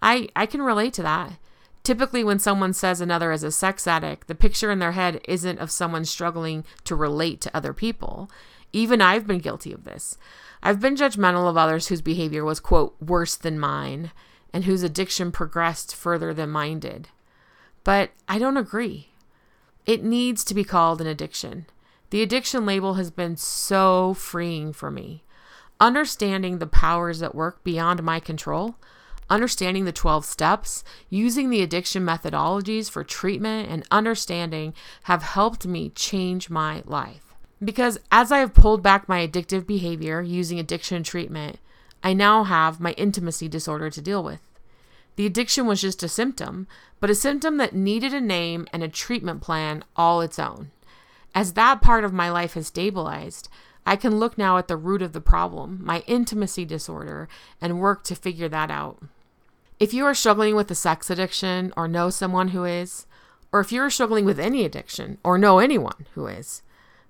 I, 0.00 0.28
I 0.36 0.46
can 0.46 0.62
relate 0.62 0.92
to 0.94 1.02
that. 1.02 1.38
Typically, 1.82 2.22
when 2.22 2.38
someone 2.38 2.72
says 2.72 3.00
another 3.00 3.32
is 3.32 3.42
a 3.42 3.50
sex 3.50 3.86
addict, 3.86 4.28
the 4.28 4.34
picture 4.34 4.70
in 4.70 4.78
their 4.78 4.92
head 4.92 5.20
isn't 5.26 5.58
of 5.58 5.70
someone 5.70 6.04
struggling 6.04 6.64
to 6.84 6.94
relate 6.94 7.40
to 7.40 7.56
other 7.56 7.72
people. 7.72 8.30
Even 8.72 9.00
I've 9.00 9.26
been 9.26 9.38
guilty 9.38 9.72
of 9.72 9.84
this. 9.84 10.18
I've 10.62 10.80
been 10.80 10.96
judgmental 10.96 11.48
of 11.48 11.56
others 11.56 11.88
whose 11.88 12.02
behavior 12.02 12.44
was, 12.44 12.60
quote, 12.60 12.94
worse 13.00 13.36
than 13.36 13.58
mine, 13.58 14.12
and 14.52 14.64
whose 14.64 14.82
addiction 14.82 15.32
progressed 15.32 15.94
further 15.94 16.34
than 16.34 16.50
mine 16.50 16.80
did. 16.80 17.08
But 17.84 18.10
I 18.28 18.38
don't 18.38 18.56
agree. 18.56 19.08
It 19.86 20.04
needs 20.04 20.44
to 20.44 20.54
be 20.54 20.64
called 20.64 21.00
an 21.00 21.06
addiction. 21.06 21.66
The 22.10 22.22
addiction 22.22 22.66
label 22.66 22.94
has 22.94 23.10
been 23.10 23.36
so 23.36 24.14
freeing 24.14 24.72
for 24.72 24.90
me. 24.90 25.22
Understanding 25.80 26.58
the 26.58 26.66
powers 26.66 27.20
that 27.20 27.34
work 27.34 27.64
beyond 27.64 28.02
my 28.02 28.20
control, 28.20 28.76
understanding 29.30 29.84
the 29.84 29.92
12 29.92 30.24
steps, 30.24 30.84
using 31.08 31.50
the 31.50 31.62
addiction 31.62 32.04
methodologies 32.04 32.90
for 32.90 33.04
treatment, 33.04 33.68
and 33.70 33.86
understanding 33.90 34.74
have 35.04 35.22
helped 35.22 35.66
me 35.66 35.90
change 35.90 36.50
my 36.50 36.82
life. 36.86 37.34
Because 37.62 37.98
as 38.12 38.30
I 38.30 38.38
have 38.38 38.54
pulled 38.54 38.82
back 38.82 39.08
my 39.08 39.26
addictive 39.26 39.66
behavior 39.66 40.22
using 40.22 40.58
addiction 40.58 41.02
treatment, 41.02 41.58
I 42.02 42.12
now 42.12 42.44
have 42.44 42.80
my 42.80 42.92
intimacy 42.92 43.48
disorder 43.48 43.90
to 43.90 44.00
deal 44.00 44.22
with. 44.22 44.40
The 45.16 45.26
addiction 45.26 45.66
was 45.66 45.80
just 45.80 46.02
a 46.04 46.08
symptom, 46.08 46.68
but 47.00 47.10
a 47.10 47.14
symptom 47.14 47.56
that 47.56 47.74
needed 47.74 48.14
a 48.14 48.20
name 48.20 48.68
and 48.72 48.84
a 48.84 48.88
treatment 48.88 49.40
plan 49.40 49.82
all 49.96 50.20
its 50.20 50.38
own. 50.38 50.70
As 51.34 51.54
that 51.54 51.82
part 51.82 52.04
of 52.04 52.12
my 52.12 52.30
life 52.30 52.54
has 52.54 52.68
stabilized, 52.68 53.48
I 53.84 53.96
can 53.96 54.18
look 54.18 54.38
now 54.38 54.58
at 54.58 54.68
the 54.68 54.76
root 54.76 55.02
of 55.02 55.12
the 55.12 55.20
problem, 55.20 55.80
my 55.82 56.04
intimacy 56.06 56.64
disorder, 56.64 57.28
and 57.60 57.80
work 57.80 58.04
to 58.04 58.14
figure 58.14 58.48
that 58.48 58.70
out. 58.70 59.02
If 59.80 59.94
you 59.94 60.04
are 60.06 60.14
struggling 60.14 60.56
with 60.56 60.70
a 60.72 60.74
sex 60.74 61.08
addiction 61.08 61.72
or 61.76 61.86
know 61.86 62.10
someone 62.10 62.48
who 62.48 62.64
is, 62.64 63.06
or 63.52 63.60
if 63.60 63.70
you're 63.70 63.90
struggling 63.90 64.24
with 64.24 64.40
any 64.40 64.64
addiction 64.64 65.18
or 65.22 65.38
know 65.38 65.60
anyone 65.60 66.06
who 66.14 66.26
is, 66.26 66.62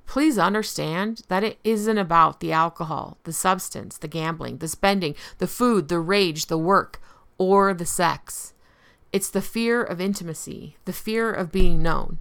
please 0.05 0.39
understand 0.39 1.23
that 1.29 1.43
it 1.43 1.59
isn't 1.65 1.97
about 1.97 2.41
the 2.41 2.53
alcohol, 2.53 3.17
the 3.25 3.33
substance, 3.33 3.97
the 3.97 4.09
gambling, 4.09 4.59
the 4.59 4.69
spending, 4.69 5.15
the 5.39 5.47
food, 5.47 5.89
the 5.89 5.99
rage, 5.99 6.47
the 6.47 6.59
work, 6.59 7.01
or 7.39 7.73
the 7.73 7.87
sex. 7.87 8.53
It's 9.13 9.31
the 9.31 9.43
fear 9.43 9.83
of 9.83 10.01
intimacy, 10.01 10.77
the 10.85 10.93
fear 10.93 11.33
of 11.33 11.51
being 11.51 11.83
known. 11.83 12.19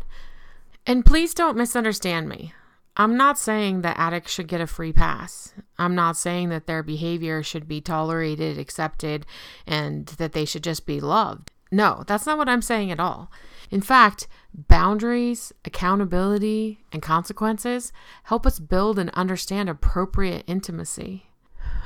And 0.86 1.06
please 1.06 1.34
don't 1.34 1.58
misunderstand 1.58 2.30
me. 2.30 2.54
I'm 3.00 3.16
not 3.16 3.38
saying 3.38 3.82
that 3.82 4.00
addicts 4.00 4.32
should 4.32 4.48
get 4.48 4.60
a 4.60 4.68
free 4.68 4.92
pass. 4.92 5.54
I'm 5.78 5.94
not 5.94 6.18
saying 6.18 6.50
that 6.50 6.66
their 6.66 6.82
behavior 6.82 7.44
should 7.44 7.68
be 7.68 7.80
tolerated, 7.80 8.58
accepted, 8.58 9.26
and 9.68 10.08
that 10.18 10.34
they 10.34 10.46
should 10.46 10.64
just 10.64 10.88
be 10.88 11.00
loved. 11.00 11.52
No, 11.72 12.04
that's 12.08 12.26
not 12.26 12.40
what 12.40 12.50
I'm 12.50 12.62
saying 12.62 12.92
at 12.92 13.00
all. 13.00 13.32
In 13.70 13.82
fact, 13.82 14.28
boundaries, 14.52 15.54
accountability, 15.64 16.80
and 16.92 17.02
consequences 17.02 17.94
help 18.24 18.48
us 18.48 18.60
build 18.60 18.98
and 18.98 19.12
understand 19.12 19.70
appropriate 19.70 20.44
intimacy. 20.48 21.30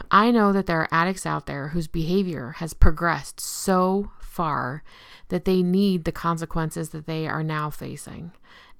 I 0.10 0.32
know 0.32 0.54
that 0.54 0.66
there 0.66 0.80
are 0.80 0.88
addicts 0.92 1.26
out 1.26 1.46
there 1.46 1.70
whose 1.70 1.88
behavior 1.88 2.56
has 2.58 2.74
progressed 2.74 3.42
so 3.42 4.12
far 4.20 4.84
that 5.28 5.46
they 5.46 5.62
need 5.62 6.06
the 6.06 6.12
consequences 6.12 6.90
that 6.90 7.06
they 7.06 7.28
are 7.28 7.44
now 7.44 7.70
facing. 7.70 8.32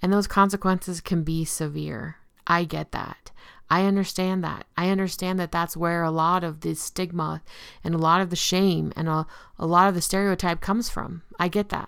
And 0.02 0.14
those 0.14 0.28
consequences 0.28 1.02
can 1.02 1.24
be 1.24 1.46
severe. 1.46 2.18
I 2.52 2.66
get 2.66 2.92
that. 2.92 3.32
I 3.70 3.86
understand 3.86 4.44
that. 4.44 4.66
I 4.76 4.90
understand 4.90 5.40
that 5.40 5.54
that's 5.54 5.78
where 5.78 6.04
a 6.04 6.12
lot 6.12 6.44
of 6.44 6.60
the 6.60 6.76
stigma 6.76 7.42
and 7.82 7.96
a 7.96 7.98
lot 7.98 8.20
of 8.20 8.30
the 8.30 8.36
shame 8.36 8.92
and 8.98 9.08
a, 9.08 9.26
a 9.58 9.66
lot 9.66 9.88
of 9.88 9.96
the 9.96 10.02
stereotype 10.02 10.60
comes 10.60 10.90
from. 10.90 11.22
I 11.40 11.48
get 11.48 11.70
that. 11.70 11.88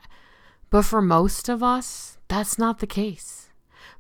But 0.70 0.84
for 0.84 1.02
most 1.02 1.50
of 1.50 1.62
us, 1.62 2.18
that's 2.30 2.58
not 2.58 2.80
the 2.80 2.88
case. 2.88 3.50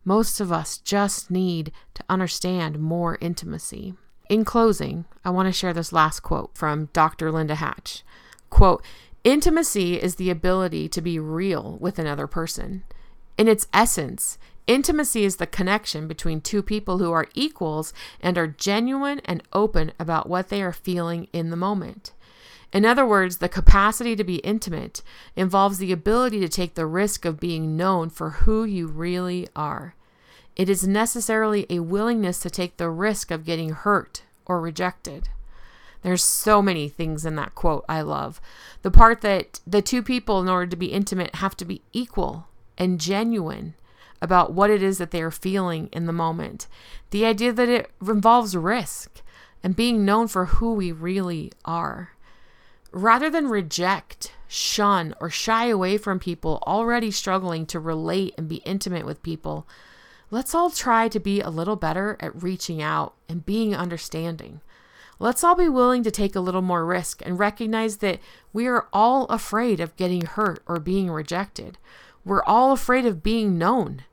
Most 0.05 0.39
of 0.39 0.53
us 0.53 0.77
just 0.77 1.29
need 1.29 1.73
to 1.95 2.03
understand 2.07 2.79
more 2.79 3.17
intimacy. 3.19 3.95
In 4.29 4.45
closing, 4.45 5.03
I 5.25 5.31
want 5.31 5.47
to 5.47 5.51
share 5.51 5.73
this 5.73 5.91
last 5.91 6.21
quote 6.21 6.57
from 6.57 6.87
Dr. 6.93 7.29
Linda 7.29 7.55
Hatch. 7.55 8.03
Quote, 8.49 8.85
Intimacy 9.25 10.01
is 10.01 10.15
the 10.15 10.29
ability 10.29 10.87
to 10.87 11.01
be 11.01 11.19
real 11.19 11.77
with 11.81 11.99
another 11.99 12.27
person. 12.27 12.83
In 13.37 13.49
its 13.49 13.67
essence, 13.73 14.37
intimacy 14.67 15.23
is 15.23 15.37
the 15.37 15.47
connection 15.47 16.07
between 16.07 16.41
two 16.41 16.61
people 16.61 16.97
who 16.97 17.11
are 17.11 17.27
equals 17.33 17.93
and 18.21 18.37
are 18.37 18.47
genuine 18.47 19.21
and 19.25 19.43
open 19.53 19.91
about 19.99 20.29
what 20.29 20.49
they 20.49 20.61
are 20.61 20.73
feeling 20.73 21.27
in 21.33 21.49
the 21.49 21.55
moment. 21.55 22.11
In 22.71 22.85
other 22.85 23.05
words, 23.05 23.37
the 23.37 23.49
capacity 23.49 24.15
to 24.15 24.23
be 24.23 24.37
intimate 24.37 25.03
involves 25.35 25.77
the 25.77 25.91
ability 25.91 26.39
to 26.39 26.49
take 26.49 26.73
the 26.73 26.87
risk 26.87 27.23
of 27.23 27.39
being 27.39 27.77
known 27.77 28.09
for 28.09 28.31
who 28.31 28.63
you 28.63 28.87
really 28.87 29.47
are. 29.55 29.95
It 30.55 30.69
is 30.69 30.87
necessarily 30.87 31.67
a 31.69 31.79
willingness 31.79 32.39
to 32.39 32.49
take 32.49 32.77
the 32.77 32.89
risk 32.89 33.29
of 33.29 33.45
getting 33.45 33.69
hurt 33.71 34.23
or 34.45 34.59
rejected. 34.59 35.29
There's 36.01 36.23
so 36.23 36.61
many 36.61 36.89
things 36.89 37.25
in 37.25 37.35
that 37.35 37.55
quote 37.55 37.85
I 37.87 38.01
love. 38.01 38.41
The 38.81 38.91
part 38.91 39.21
that 39.21 39.59
the 39.65 39.81
two 39.81 40.03
people, 40.03 40.41
in 40.41 40.49
order 40.49 40.67
to 40.67 40.75
be 40.75 40.87
intimate, 40.87 41.35
have 41.35 41.55
to 41.57 41.65
be 41.65 41.81
equal 41.93 42.47
and 42.77 42.99
genuine 42.99 43.75
about 44.23 44.53
what 44.53 44.69
it 44.69 44.81
is 44.81 44.99
that 44.99 45.11
they 45.11 45.21
are 45.21 45.29
feeling 45.29 45.89
in 45.91 46.05
the 46.05 46.13
moment. 46.13 46.67
The 47.09 47.25
idea 47.25 47.51
that 47.51 47.67
it 47.67 47.91
involves 48.01 48.55
risk 48.55 49.21
and 49.61 49.75
being 49.75 50.05
known 50.05 50.29
for 50.29 50.45
who 50.45 50.73
we 50.73 50.93
really 50.93 51.51
are. 51.65 52.11
Rather 52.93 53.29
than 53.29 53.49
reject, 53.49 54.31
shun, 54.47 55.13
or 55.19 55.29
shy 55.29 55.65
away 55.65 55.97
from 55.97 56.19
people 56.19 56.63
already 56.65 57.11
struggling 57.11 57.65
to 57.65 57.81
relate 57.81 58.33
and 58.37 58.47
be 58.47 58.57
intimate 58.57 59.05
with 59.05 59.23
people, 59.23 59.67
let's 60.31 60.55
all 60.55 60.69
try 60.69 61.09
to 61.09 61.19
be 61.19 61.41
a 61.41 61.49
little 61.49 61.75
better 61.75 62.15
at 62.21 62.41
reaching 62.41 62.81
out 62.81 63.15
and 63.27 63.45
being 63.45 63.75
understanding. 63.75 64.61
Let's 65.19 65.43
all 65.43 65.55
be 65.55 65.67
willing 65.67 66.03
to 66.03 66.11
take 66.11 66.33
a 66.33 66.39
little 66.39 66.61
more 66.61 66.85
risk 66.85 67.21
and 67.25 67.37
recognize 67.37 67.97
that 67.97 68.19
we 68.53 68.67
are 68.67 68.87
all 68.93 69.25
afraid 69.25 69.81
of 69.81 69.97
getting 69.97 70.25
hurt 70.25 70.63
or 70.65 70.79
being 70.79 71.11
rejected. 71.11 71.77
We're 72.25 72.43
all 72.43 72.71
afraid 72.71 73.05
of 73.05 73.21
being 73.21 73.57
known. 73.57 74.03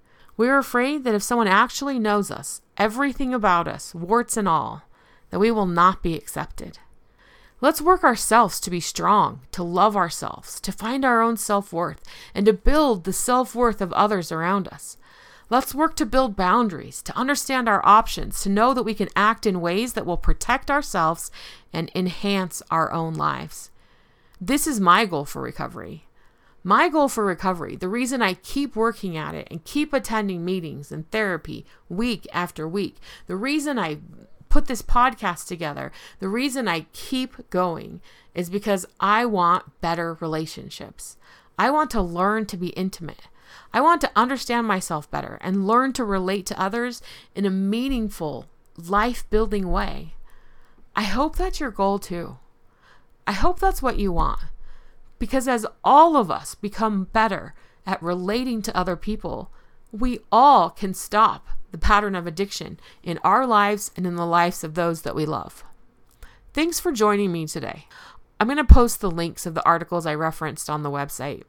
We're 0.40 0.56
afraid 0.56 1.04
that 1.04 1.14
if 1.14 1.22
someone 1.22 1.48
actually 1.48 1.98
knows 1.98 2.30
us, 2.30 2.62
everything 2.78 3.34
about 3.34 3.68
us, 3.68 3.94
warts 3.94 4.38
and 4.38 4.48
all, 4.48 4.84
that 5.28 5.38
we 5.38 5.50
will 5.50 5.66
not 5.66 6.02
be 6.02 6.14
accepted. 6.14 6.78
Let's 7.60 7.82
work 7.82 8.02
ourselves 8.02 8.58
to 8.60 8.70
be 8.70 8.80
strong, 8.80 9.42
to 9.52 9.62
love 9.62 9.98
ourselves, 9.98 10.58
to 10.60 10.72
find 10.72 11.04
our 11.04 11.20
own 11.20 11.36
self 11.36 11.74
worth, 11.74 12.02
and 12.34 12.46
to 12.46 12.54
build 12.54 13.04
the 13.04 13.12
self 13.12 13.54
worth 13.54 13.82
of 13.82 13.92
others 13.92 14.32
around 14.32 14.66
us. 14.68 14.96
Let's 15.50 15.74
work 15.74 15.94
to 15.96 16.06
build 16.06 16.36
boundaries, 16.36 17.02
to 17.02 17.14
understand 17.14 17.68
our 17.68 17.86
options, 17.86 18.40
to 18.40 18.48
know 18.48 18.72
that 18.72 18.84
we 18.84 18.94
can 18.94 19.10
act 19.14 19.44
in 19.44 19.60
ways 19.60 19.92
that 19.92 20.06
will 20.06 20.16
protect 20.16 20.70
ourselves 20.70 21.30
and 21.70 21.92
enhance 21.94 22.62
our 22.70 22.90
own 22.92 23.12
lives. 23.12 23.70
This 24.40 24.66
is 24.66 24.80
my 24.80 25.04
goal 25.04 25.26
for 25.26 25.42
recovery. 25.42 26.06
My 26.62 26.88
goal 26.90 27.08
for 27.08 27.24
recovery, 27.24 27.76
the 27.76 27.88
reason 27.88 28.20
I 28.20 28.34
keep 28.34 28.76
working 28.76 29.16
at 29.16 29.34
it 29.34 29.48
and 29.50 29.64
keep 29.64 29.92
attending 29.92 30.44
meetings 30.44 30.92
and 30.92 31.10
therapy 31.10 31.64
week 31.88 32.26
after 32.32 32.68
week, 32.68 32.96
the 33.26 33.36
reason 33.36 33.78
I 33.78 33.98
put 34.50 34.66
this 34.66 34.82
podcast 34.82 35.46
together, 35.46 35.90
the 36.18 36.28
reason 36.28 36.68
I 36.68 36.86
keep 36.92 37.48
going 37.48 38.02
is 38.34 38.50
because 38.50 38.84
I 38.98 39.24
want 39.24 39.80
better 39.80 40.14
relationships. 40.20 41.16
I 41.58 41.70
want 41.70 41.90
to 41.92 42.02
learn 42.02 42.44
to 42.46 42.56
be 42.58 42.68
intimate. 42.68 43.28
I 43.72 43.80
want 43.80 44.00
to 44.02 44.10
understand 44.14 44.66
myself 44.66 45.10
better 45.10 45.38
and 45.40 45.66
learn 45.66 45.92
to 45.94 46.04
relate 46.04 46.44
to 46.46 46.60
others 46.60 47.00
in 47.34 47.46
a 47.46 47.50
meaningful, 47.50 48.46
life 48.76 49.28
building 49.30 49.70
way. 49.70 50.14
I 50.94 51.02
hope 51.02 51.36
that's 51.36 51.60
your 51.60 51.70
goal 51.70 51.98
too. 51.98 52.36
I 53.26 53.32
hope 53.32 53.60
that's 53.60 53.82
what 53.82 53.98
you 53.98 54.12
want. 54.12 54.40
Because 55.20 55.46
as 55.46 55.64
all 55.84 56.16
of 56.16 56.28
us 56.32 56.56
become 56.56 57.04
better 57.04 57.54
at 57.86 58.02
relating 58.02 58.62
to 58.62 58.76
other 58.76 58.96
people, 58.96 59.52
we 59.92 60.18
all 60.32 60.70
can 60.70 60.94
stop 60.94 61.46
the 61.70 61.78
pattern 61.78 62.16
of 62.16 62.26
addiction 62.26 62.80
in 63.04 63.18
our 63.22 63.46
lives 63.46 63.92
and 63.96 64.06
in 64.06 64.16
the 64.16 64.26
lives 64.26 64.64
of 64.64 64.74
those 64.74 65.02
that 65.02 65.14
we 65.14 65.24
love. 65.24 65.62
Thanks 66.52 66.80
for 66.80 66.90
joining 66.90 67.30
me 67.30 67.46
today. 67.46 67.86
I'm 68.40 68.48
going 68.48 68.56
to 68.56 68.64
post 68.64 69.00
the 69.00 69.10
links 69.10 69.46
of 69.46 69.54
the 69.54 69.64
articles 69.64 70.06
I 70.06 70.14
referenced 70.14 70.68
on 70.68 70.82
the 70.82 70.90
website. 70.90 71.42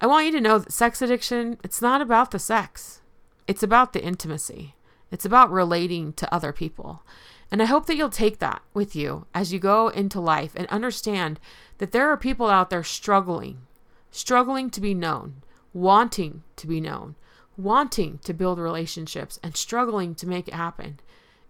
I 0.00 0.06
want 0.06 0.26
you 0.26 0.32
to 0.32 0.40
know 0.40 0.58
that 0.58 0.72
sex 0.72 1.00
addiction, 1.00 1.58
it's 1.64 1.80
not 1.80 2.02
about 2.02 2.30
the 2.30 2.38
sex. 2.38 3.00
It's 3.48 3.62
about 3.62 3.92
the 3.94 4.04
intimacy. 4.04 4.74
It's 5.10 5.24
about 5.24 5.50
relating 5.50 6.12
to 6.14 6.32
other 6.34 6.52
people. 6.52 7.02
And 7.50 7.62
I 7.62 7.66
hope 7.66 7.86
that 7.86 7.96
you'll 7.96 8.10
take 8.10 8.38
that 8.40 8.62
with 8.74 8.96
you 8.96 9.26
as 9.34 9.52
you 9.52 9.58
go 9.58 9.88
into 9.88 10.20
life 10.20 10.52
and 10.56 10.66
understand 10.66 11.38
that 11.78 11.92
there 11.92 12.10
are 12.10 12.16
people 12.16 12.48
out 12.48 12.70
there 12.70 12.82
struggling, 12.82 13.58
struggling 14.10 14.68
to 14.70 14.80
be 14.80 14.94
known, 14.94 15.42
wanting 15.72 16.42
to 16.56 16.66
be 16.66 16.80
known, 16.80 17.14
wanting 17.56 18.18
to 18.24 18.34
build 18.34 18.58
relationships 18.58 19.38
and 19.42 19.56
struggling 19.56 20.14
to 20.16 20.26
make 20.26 20.48
it 20.48 20.54
happen. 20.54 20.98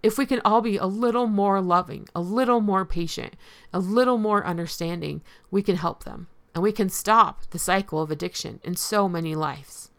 If 0.02 0.18
we 0.18 0.26
can 0.26 0.40
all 0.44 0.60
be 0.60 0.76
a 0.76 0.86
little 0.86 1.26
more 1.26 1.60
loving, 1.60 2.08
a 2.14 2.20
little 2.20 2.60
more 2.60 2.84
patient, 2.84 3.34
a 3.72 3.78
little 3.78 4.18
more 4.18 4.46
understanding, 4.46 5.22
we 5.50 5.62
can 5.62 5.76
help 5.76 6.04
them 6.04 6.28
and 6.54 6.62
we 6.62 6.72
can 6.72 6.88
stop 6.88 7.42
the 7.50 7.58
cycle 7.58 8.00
of 8.00 8.10
addiction 8.10 8.60
in 8.62 8.76
so 8.76 9.08
many 9.08 9.34
lives. 9.34 9.90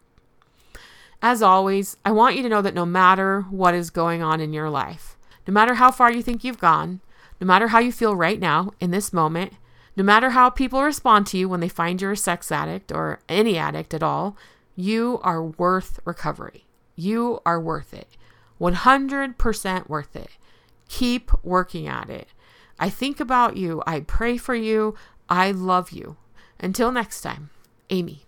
As 1.20 1.42
always, 1.42 1.96
I 2.04 2.12
want 2.12 2.36
you 2.36 2.42
to 2.44 2.48
know 2.48 2.62
that 2.62 2.74
no 2.74 2.86
matter 2.86 3.42
what 3.42 3.74
is 3.74 3.90
going 3.90 4.22
on 4.22 4.40
in 4.40 4.52
your 4.52 4.70
life, 4.70 5.17
no 5.48 5.54
matter 5.54 5.74
how 5.74 5.90
far 5.90 6.12
you 6.12 6.22
think 6.22 6.44
you've 6.44 6.60
gone, 6.60 7.00
no 7.40 7.46
matter 7.46 7.68
how 7.68 7.78
you 7.78 7.90
feel 7.90 8.14
right 8.14 8.38
now 8.38 8.70
in 8.80 8.90
this 8.90 9.14
moment, 9.14 9.54
no 9.96 10.04
matter 10.04 10.30
how 10.30 10.50
people 10.50 10.82
respond 10.82 11.26
to 11.26 11.38
you 11.38 11.48
when 11.48 11.60
they 11.60 11.70
find 11.70 12.02
you're 12.02 12.12
a 12.12 12.16
sex 12.16 12.52
addict 12.52 12.92
or 12.92 13.20
any 13.30 13.56
addict 13.56 13.94
at 13.94 14.02
all, 14.02 14.36
you 14.76 15.18
are 15.22 15.42
worth 15.42 16.00
recovery. 16.04 16.66
You 16.96 17.40
are 17.46 17.58
worth 17.58 17.94
it. 17.94 18.08
100% 18.60 19.88
worth 19.88 20.14
it. 20.14 20.30
Keep 20.88 21.32
working 21.42 21.88
at 21.88 22.10
it. 22.10 22.28
I 22.78 22.90
think 22.90 23.18
about 23.18 23.56
you. 23.56 23.82
I 23.86 24.00
pray 24.00 24.36
for 24.36 24.54
you. 24.54 24.96
I 25.30 25.50
love 25.50 25.92
you. 25.92 26.16
Until 26.60 26.92
next 26.92 27.22
time, 27.22 27.48
Amy. 27.88 28.27